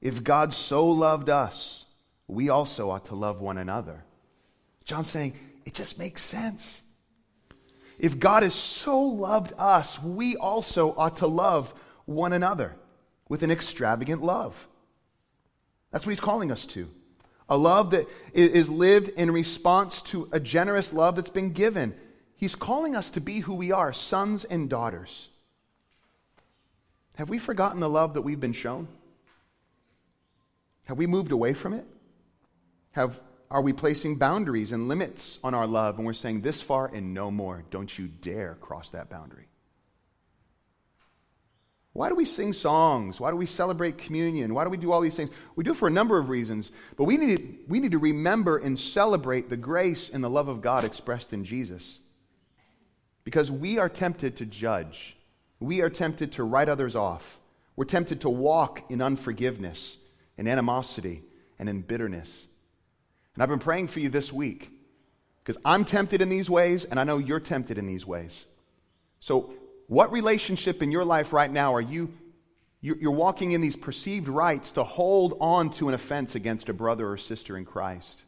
if 0.00 0.24
God 0.24 0.52
so 0.52 0.88
loved 0.88 1.28
us, 1.28 1.84
we 2.26 2.48
also 2.48 2.90
ought 2.90 3.06
to 3.06 3.14
love 3.14 3.40
one 3.40 3.58
another. 3.58 4.04
John's 4.84 5.10
saying, 5.10 5.34
it 5.64 5.74
just 5.74 5.98
makes 5.98 6.22
sense. 6.22 6.80
If 7.98 8.18
God 8.18 8.42
has 8.42 8.54
so 8.54 9.00
loved 9.00 9.52
us, 9.58 10.02
we 10.02 10.36
also 10.36 10.94
ought 10.96 11.18
to 11.18 11.26
love 11.26 11.72
one 12.04 12.32
another 12.32 12.74
with 13.28 13.42
an 13.42 13.50
extravagant 13.50 14.22
love. 14.22 14.66
That's 15.90 16.04
what 16.04 16.10
he's 16.10 16.20
calling 16.20 16.50
us 16.50 16.66
to. 16.66 16.88
A 17.48 17.56
love 17.56 17.90
that 17.90 18.08
is 18.32 18.70
lived 18.70 19.10
in 19.10 19.30
response 19.30 20.00
to 20.02 20.28
a 20.32 20.40
generous 20.40 20.92
love 20.92 21.16
that's 21.16 21.30
been 21.30 21.52
given. 21.52 21.94
He's 22.42 22.56
calling 22.56 22.96
us 22.96 23.08
to 23.10 23.20
be 23.20 23.38
who 23.38 23.54
we 23.54 23.70
are, 23.70 23.92
sons 23.92 24.42
and 24.42 24.68
daughters. 24.68 25.28
Have 27.14 27.28
we 27.28 27.38
forgotten 27.38 27.78
the 27.78 27.88
love 27.88 28.14
that 28.14 28.22
we've 28.22 28.40
been 28.40 28.52
shown? 28.52 28.88
Have 30.86 30.98
we 30.98 31.06
moved 31.06 31.30
away 31.30 31.54
from 31.54 31.72
it? 31.72 31.86
Have, 32.90 33.20
are 33.48 33.62
we 33.62 33.72
placing 33.72 34.16
boundaries 34.16 34.72
and 34.72 34.88
limits 34.88 35.38
on 35.44 35.54
our 35.54 35.68
love 35.68 35.98
and 35.98 36.04
we're 36.04 36.14
saying 36.14 36.40
this 36.40 36.60
far 36.60 36.88
and 36.92 37.14
no 37.14 37.30
more? 37.30 37.62
Don't 37.70 37.96
you 37.96 38.08
dare 38.08 38.56
cross 38.60 38.90
that 38.90 39.08
boundary. 39.08 39.46
Why 41.92 42.08
do 42.08 42.16
we 42.16 42.24
sing 42.24 42.52
songs? 42.54 43.20
Why 43.20 43.30
do 43.30 43.36
we 43.36 43.46
celebrate 43.46 43.98
communion? 43.98 44.52
Why 44.52 44.64
do 44.64 44.70
we 44.70 44.78
do 44.78 44.90
all 44.90 45.00
these 45.00 45.14
things? 45.14 45.30
We 45.54 45.62
do 45.62 45.70
it 45.70 45.76
for 45.76 45.86
a 45.86 45.92
number 45.92 46.18
of 46.18 46.28
reasons, 46.28 46.72
but 46.96 47.04
we 47.04 47.18
need, 47.18 47.60
we 47.68 47.78
need 47.78 47.92
to 47.92 47.98
remember 47.98 48.58
and 48.58 48.76
celebrate 48.76 49.48
the 49.48 49.56
grace 49.56 50.10
and 50.12 50.24
the 50.24 50.28
love 50.28 50.48
of 50.48 50.60
God 50.60 50.82
expressed 50.82 51.32
in 51.32 51.44
Jesus. 51.44 52.00
Because 53.24 53.50
we 53.50 53.78
are 53.78 53.88
tempted 53.88 54.36
to 54.36 54.46
judge 54.46 55.16
we 55.62 55.80
are 55.80 55.90
tempted 55.90 56.32
to 56.32 56.44
write 56.44 56.68
others 56.68 56.96
off. 56.96 57.38
We're 57.76 57.84
tempted 57.84 58.22
to 58.22 58.30
walk 58.30 58.90
in 58.90 59.00
unforgiveness, 59.00 59.96
in 60.36 60.48
animosity, 60.48 61.22
and 61.58 61.68
in 61.68 61.80
bitterness. 61.80 62.46
And 63.34 63.42
I've 63.42 63.48
been 63.48 63.58
praying 63.58 63.88
for 63.88 64.00
you 64.00 64.08
this 64.08 64.32
week 64.32 64.70
because 65.42 65.60
I'm 65.64 65.84
tempted 65.84 66.20
in 66.20 66.28
these 66.28 66.50
ways, 66.50 66.84
and 66.84 67.00
I 67.00 67.04
know 67.04 67.18
you're 67.18 67.40
tempted 67.40 67.78
in 67.78 67.86
these 67.86 68.06
ways. 68.06 68.44
So, 69.20 69.54
what 69.86 70.12
relationship 70.12 70.82
in 70.82 70.90
your 70.90 71.04
life 71.04 71.32
right 71.32 71.50
now 71.50 71.74
are 71.74 71.80
you? 71.80 72.12
You're 72.80 73.12
walking 73.12 73.52
in 73.52 73.60
these 73.60 73.76
perceived 73.76 74.26
rights 74.26 74.72
to 74.72 74.82
hold 74.82 75.36
on 75.40 75.70
to 75.72 75.86
an 75.86 75.94
offense 75.94 76.34
against 76.34 76.68
a 76.68 76.72
brother 76.72 77.08
or 77.08 77.16
sister 77.16 77.56
in 77.56 77.64
Christ. 77.64 78.24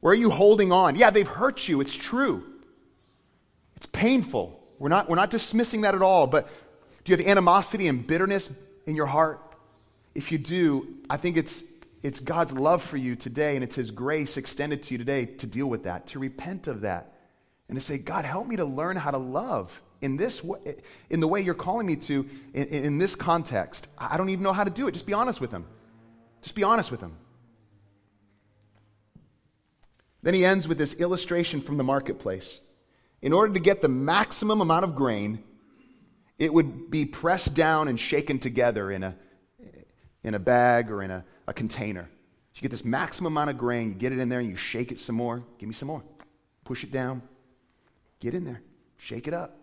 Where 0.00 0.12
are 0.12 0.16
you 0.16 0.30
holding 0.30 0.72
on? 0.72 0.96
Yeah, 0.96 1.10
they've 1.10 1.28
hurt 1.28 1.68
you. 1.68 1.82
It's 1.82 1.94
true. 1.94 2.59
It's 3.80 3.86
painful. 3.86 4.62
We're 4.78 4.90
not, 4.90 5.08
we're 5.08 5.16
not 5.16 5.30
dismissing 5.30 5.80
that 5.80 5.94
at 5.94 6.02
all, 6.02 6.26
but 6.26 6.48
do 7.02 7.12
you 7.12 7.16
have 7.16 7.26
animosity 7.26 7.88
and 7.88 8.06
bitterness 8.06 8.50
in 8.84 8.94
your 8.94 9.06
heart? 9.06 9.40
If 10.14 10.30
you 10.30 10.36
do, 10.36 10.98
I 11.08 11.16
think 11.16 11.38
it's, 11.38 11.64
it's 12.02 12.20
God's 12.20 12.52
love 12.52 12.82
for 12.82 12.98
you 12.98 13.16
today, 13.16 13.54
and 13.54 13.64
it's 13.64 13.76
His 13.76 13.90
grace 13.90 14.36
extended 14.36 14.82
to 14.82 14.92
you 14.92 14.98
today 14.98 15.24
to 15.24 15.46
deal 15.46 15.66
with 15.66 15.84
that, 15.84 16.08
to 16.08 16.18
repent 16.18 16.68
of 16.68 16.82
that, 16.82 17.14
and 17.70 17.78
to 17.78 17.82
say, 17.82 17.96
God, 17.96 18.26
help 18.26 18.46
me 18.46 18.56
to 18.56 18.66
learn 18.66 18.98
how 18.98 19.12
to 19.12 19.18
love 19.18 19.80
in 20.02 20.18
this 20.18 20.44
way, 20.44 20.76
in 21.08 21.20
the 21.20 21.28
way 21.28 21.40
you're 21.40 21.54
calling 21.54 21.86
me 21.86 21.96
to, 21.96 22.28
in, 22.52 22.68
in 22.68 22.98
this 22.98 23.14
context. 23.14 23.86
I 23.96 24.18
don't 24.18 24.28
even 24.28 24.42
know 24.42 24.52
how 24.52 24.64
to 24.64 24.70
do 24.70 24.88
it. 24.88 24.92
Just 24.92 25.06
be 25.06 25.14
honest 25.14 25.40
with 25.40 25.50
Him. 25.50 25.64
Just 26.42 26.54
be 26.54 26.64
honest 26.64 26.90
with 26.90 27.00
Him. 27.00 27.16
Then 30.22 30.34
he 30.34 30.44
ends 30.44 30.68
with 30.68 30.76
this 30.76 30.92
illustration 30.94 31.62
from 31.62 31.78
the 31.78 31.84
marketplace. 31.84 32.60
In 33.22 33.32
order 33.32 33.54
to 33.54 33.60
get 33.60 33.82
the 33.82 33.88
maximum 33.88 34.60
amount 34.60 34.84
of 34.84 34.94
grain, 34.94 35.42
it 36.38 36.52
would 36.52 36.90
be 36.90 37.04
pressed 37.04 37.54
down 37.54 37.88
and 37.88 38.00
shaken 38.00 38.38
together 38.38 38.90
in 38.90 39.02
a, 39.02 39.14
in 40.24 40.34
a 40.34 40.38
bag 40.38 40.90
or 40.90 41.02
in 41.02 41.10
a, 41.10 41.24
a 41.46 41.52
container. 41.52 42.08
So 42.52 42.56
you 42.56 42.62
get 42.62 42.70
this 42.70 42.84
maximum 42.84 43.34
amount 43.34 43.50
of 43.50 43.58
grain, 43.58 43.90
you 43.90 43.94
get 43.94 44.12
it 44.12 44.18
in 44.18 44.28
there, 44.28 44.40
and 44.40 44.48
you 44.48 44.56
shake 44.56 44.90
it 44.90 44.98
some 44.98 45.16
more. 45.16 45.44
Give 45.58 45.68
me 45.68 45.74
some 45.74 45.88
more. 45.88 46.02
Push 46.64 46.84
it 46.84 46.92
down. 46.92 47.22
Get 48.20 48.34
in 48.34 48.44
there. 48.44 48.62
Shake 48.96 49.28
it 49.28 49.34
up. 49.34 49.56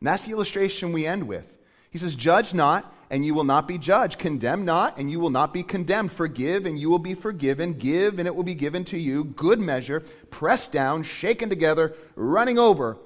And 0.00 0.06
that's 0.06 0.24
the 0.24 0.32
illustration 0.32 0.92
we 0.92 1.06
end 1.06 1.26
with. 1.26 1.44
He 1.90 1.98
says, 1.98 2.14
Judge 2.14 2.52
not, 2.52 2.91
and 3.12 3.26
you 3.26 3.34
will 3.34 3.44
not 3.44 3.68
be 3.68 3.76
judged. 3.76 4.18
Condemn 4.18 4.64
not, 4.64 4.96
and 4.96 5.10
you 5.10 5.20
will 5.20 5.28
not 5.28 5.52
be 5.52 5.62
condemned. 5.62 6.10
Forgive, 6.10 6.64
and 6.64 6.78
you 6.78 6.88
will 6.88 6.98
be 6.98 7.14
forgiven. 7.14 7.74
Give, 7.74 8.18
and 8.18 8.26
it 8.26 8.34
will 8.34 8.42
be 8.42 8.54
given 8.54 8.86
to 8.86 8.98
you. 8.98 9.24
Good 9.24 9.60
measure, 9.60 10.00
pressed 10.30 10.72
down, 10.72 11.02
shaken 11.02 11.50
together, 11.50 11.94
running 12.16 12.58
over, 12.58 12.96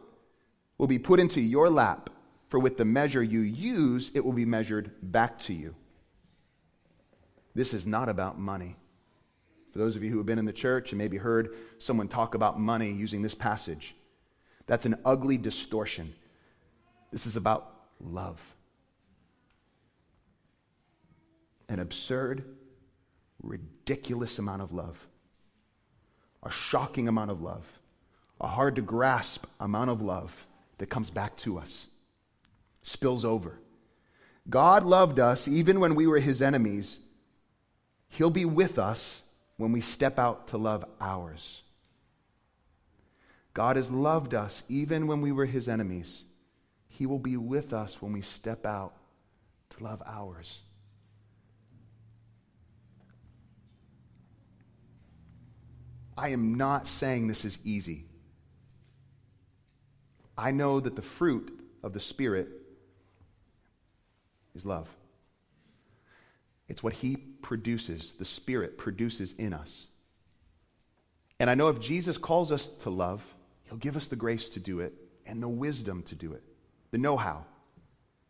will 0.79 0.87
be 0.87 1.01
put 1.01 1.19
into 1.19 1.41
your 1.41 1.69
lap. 1.69 2.09
For 2.47 2.61
with 2.61 2.77
the 2.77 2.85
measure 2.85 3.21
you 3.21 3.41
use, 3.41 4.13
it 4.15 4.25
will 4.25 4.33
be 4.33 4.45
measured 4.45 4.93
back 5.03 5.41
to 5.41 5.53
you. 5.53 5.75
This 7.57 7.75
is 7.75 7.85
not 7.85 8.09
about 8.09 8.39
money. 8.39 8.77
For 9.73 9.79
those 9.81 9.97
of 9.97 10.05
you 10.05 10.11
who 10.11 10.19
have 10.19 10.27
been 10.27 10.39
in 10.39 10.45
the 10.45 10.53
church 10.53 10.93
and 10.93 10.99
maybe 10.99 11.17
heard 11.17 11.57
someone 11.79 12.07
talk 12.07 12.37
about 12.37 12.61
money 12.61 12.93
using 12.93 13.23
this 13.23 13.35
passage, 13.35 13.97
That's 14.67 14.85
an 14.85 14.99
ugly 15.05 15.39
distortion. 15.39 16.15
This 17.13 17.27
is 17.27 17.37
about 17.37 17.73
love. 18.01 18.41
An 21.69 21.79
absurd, 21.81 22.45
ridiculous 23.43 24.39
amount 24.39 24.63
of 24.63 24.73
love, 24.73 25.07
a 26.43 26.51
shocking 26.51 27.09
amount 27.09 27.31
of 27.31 27.43
love, 27.43 27.67
a 28.41 28.47
hard 28.47 28.77
to 28.77 28.83
grasp 28.83 29.47
amount 29.59 29.91
of 29.91 30.01
love 30.01 30.47
that 30.79 30.91
comes 30.91 31.11
back 31.11 31.37
to 31.39 31.59
us, 31.59 31.89
spills 32.83 33.25
over. 33.25 33.59
God 34.49 34.85
loved 34.85 35.19
us 35.19 35.49
even 35.49 35.81
when 35.81 35.95
we 35.95 36.07
were 36.07 36.21
his 36.21 36.41
enemies. 36.41 37.01
He'll 38.09 38.31
be 38.31 38.45
with 38.45 38.79
us 38.79 39.23
when 39.57 39.73
we 39.73 39.81
step 39.81 40.19
out 40.19 40.49
to 40.49 40.59
love 40.59 40.85
ours. 41.01 41.63
God 43.55 43.77
has 43.77 43.91
loved 43.91 44.35
us 44.35 44.63
even 44.69 45.07
when 45.07 45.21
we 45.21 45.33
were 45.33 45.47
his 45.47 45.67
enemies. 45.67 46.25
He 46.89 47.07
will 47.07 47.19
be 47.19 47.37
with 47.37 47.73
us 47.73 48.01
when 48.01 48.13
we 48.13 48.21
step 48.21 48.67
out 48.67 48.93
to 49.71 49.83
love 49.83 50.03
ours. 50.07 50.61
I 56.17 56.31
am 56.31 56.57
not 56.57 56.87
saying 56.87 57.27
this 57.27 57.45
is 57.45 57.59
easy. 57.65 58.07
I 60.39 60.51
know 60.51 60.81
that 60.81 60.97
the 60.97 61.03
fruit 61.03 61.61
of 61.83 61.93
the 61.93 62.01
Spirit 62.01 62.49
is 64.55 64.65
love. 64.65 64.89
It's 66.69 66.83
what 66.83 66.95
He 66.95 67.17
produces, 67.17 68.15
the 68.19 68.25
Spirit 68.25 68.77
produces 68.79 69.35
in 69.35 69.53
us. 69.53 69.87
And 71.39 71.51
I 71.51 71.55
know 71.55 71.69
if 71.69 71.81
Jesus 71.81 72.19
calls 72.19 72.51
us 72.51 72.69
to 72.69 72.91
love, 72.91 73.23
He'll 73.65 73.79
give 73.79 73.97
us 73.97 74.09
the 74.09 74.17
grace 74.17 74.49
to 74.51 74.61
do 74.61 74.81
it 74.81 74.95
and 75.27 75.43
the 75.43 75.49
wisdom 75.49 76.03
to 76.05 76.15
do 76.15 76.33
it, 76.33 76.43
the 76.91 76.99
know 76.99 77.17
how 77.17 77.45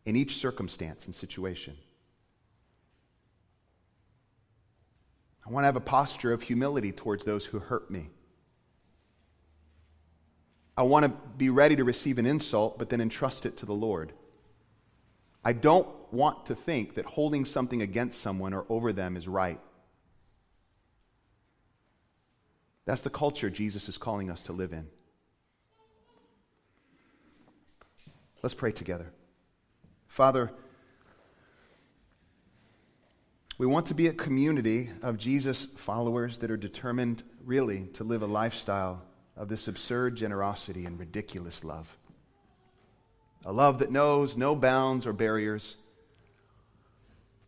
in 0.04 0.16
each 0.16 0.36
circumstance 0.36 1.06
and 1.06 1.14
situation. 1.14 1.76
I 5.46 5.50
want 5.50 5.62
to 5.62 5.66
have 5.66 5.76
a 5.76 5.80
posture 5.80 6.32
of 6.32 6.42
humility 6.42 6.90
towards 6.90 7.24
those 7.24 7.44
who 7.44 7.60
hurt 7.60 7.90
me. 7.90 8.10
I 10.76 10.82
want 10.82 11.04
to 11.04 11.12
be 11.38 11.50
ready 11.50 11.76
to 11.76 11.84
receive 11.84 12.18
an 12.18 12.26
insult, 12.26 12.78
but 12.78 12.90
then 12.90 13.00
entrust 13.00 13.46
it 13.46 13.56
to 13.58 13.66
the 13.66 13.72
Lord. 13.72 14.12
I 15.44 15.52
don't 15.52 15.88
want 16.12 16.46
to 16.46 16.56
think 16.56 16.94
that 16.94 17.06
holding 17.06 17.44
something 17.44 17.80
against 17.80 18.20
someone 18.20 18.52
or 18.52 18.66
over 18.68 18.92
them 18.92 19.16
is 19.16 19.28
right. 19.28 19.60
That's 22.84 23.02
the 23.02 23.10
culture 23.10 23.48
Jesus 23.48 23.88
is 23.88 23.96
calling 23.96 24.30
us 24.30 24.42
to 24.42 24.52
live 24.52 24.72
in. 24.72 24.88
Let's 28.42 28.54
pray 28.54 28.72
together. 28.72 29.12
Father, 30.08 30.50
we 33.58 33.66
want 33.66 33.86
to 33.86 33.94
be 33.94 34.06
a 34.06 34.12
community 34.12 34.90
of 35.00 35.16
Jesus 35.16 35.66
followers 35.76 36.38
that 36.38 36.50
are 36.50 36.58
determined, 36.58 37.22
really, 37.42 37.86
to 37.94 38.04
live 38.04 38.22
a 38.22 38.26
lifestyle 38.26 39.02
of 39.34 39.48
this 39.48 39.66
absurd 39.66 40.14
generosity 40.14 40.84
and 40.84 40.98
ridiculous 40.98 41.64
love. 41.64 41.96
A 43.46 43.52
love 43.52 43.78
that 43.78 43.90
knows 43.90 44.36
no 44.36 44.54
bounds 44.54 45.06
or 45.06 45.14
barriers. 45.14 45.76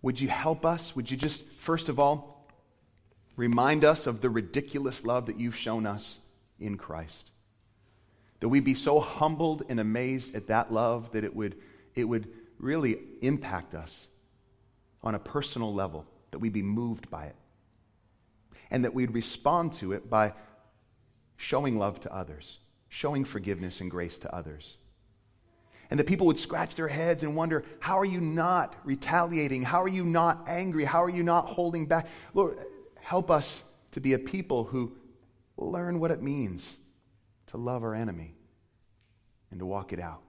Would 0.01 0.19
you 0.19 0.29
help 0.29 0.65
us? 0.65 0.97
Would 0.97 1.11
you 1.11 1.17
just, 1.17 1.45
first 1.45 1.91
of 1.91 1.99
all, 1.99 2.49
remind 3.37 3.85
us 3.85 4.07
of 4.07 4.23
the 4.23 4.31
ridiculous 4.31 5.05
love 5.05 5.27
that 5.27 5.39
you've 5.39 5.57
shown 5.57 5.85
us 5.85 6.21
in 6.59 6.79
Christ? 6.79 7.33
That 8.41 8.49
we 8.49 8.61
be 8.61 8.75
so 8.75 9.01
humbled 9.01 9.65
and 9.69 9.79
amazed 9.79 10.35
at 10.35 10.47
that 10.47 10.73
love 10.73 11.13
that 11.13 11.25
it 11.25 11.37
would, 11.37 11.57
it 11.95 12.05
would 12.05 12.29
really 12.59 12.99
impact 13.21 13.75
us 13.75 14.07
on 15.03 15.15
a 15.15 15.19
personal 15.19 15.73
level, 15.73 16.07
that 16.31 16.39
we'd 16.39 16.53
be 16.53 16.63
moved 16.63 17.11
by 17.11 17.25
it. 17.25 17.37
And 18.71 18.85
that 18.85 18.95
we'd 18.95 19.13
respond 19.15 19.73
to 19.75 19.93
it 19.93 20.11
by 20.11 20.35
showing 21.37 21.79
love 21.79 22.01
to 22.01 22.15
others, 22.15 22.59
showing 22.89 23.25
forgiveness 23.25 23.81
and 23.81 23.91
grace 23.91 24.19
to 24.19 24.35
others. 24.35 24.77
And 25.91 25.99
that 25.99 26.07
people 26.07 26.27
would 26.27 26.39
scratch 26.39 26.75
their 26.75 26.89
heads 26.89 27.23
and 27.23 27.35
wonder, 27.35 27.65
how 27.81 27.99
are 27.99 28.05
you 28.05 28.21
not 28.21 28.75
retaliating? 28.85 29.63
How 29.63 29.83
are 29.83 29.89
you 29.89 30.05
not 30.05 30.45
angry? 30.47 30.85
How 30.85 31.03
are 31.03 31.09
you 31.09 31.23
not 31.23 31.47
holding 31.47 31.87
back? 31.87 32.09
Lord, 32.35 32.59
help 33.01 33.31
us 33.31 33.63
to 33.93 34.01
be 34.01 34.13
a 34.13 34.19
people 34.19 34.65
who 34.65 34.93
learn 35.57 35.99
what 35.99 36.11
it 36.11 36.21
means 36.21 36.77
to 37.47 37.57
love 37.57 37.83
our 37.83 37.95
enemy 37.95 38.35
and 39.51 39.61
to 39.61 39.67
walk 39.67 39.95
it 39.95 40.01
out. 40.01 40.21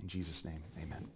In 0.00 0.08
Jesus' 0.08 0.44
name, 0.44 0.62
amen. 0.80 1.08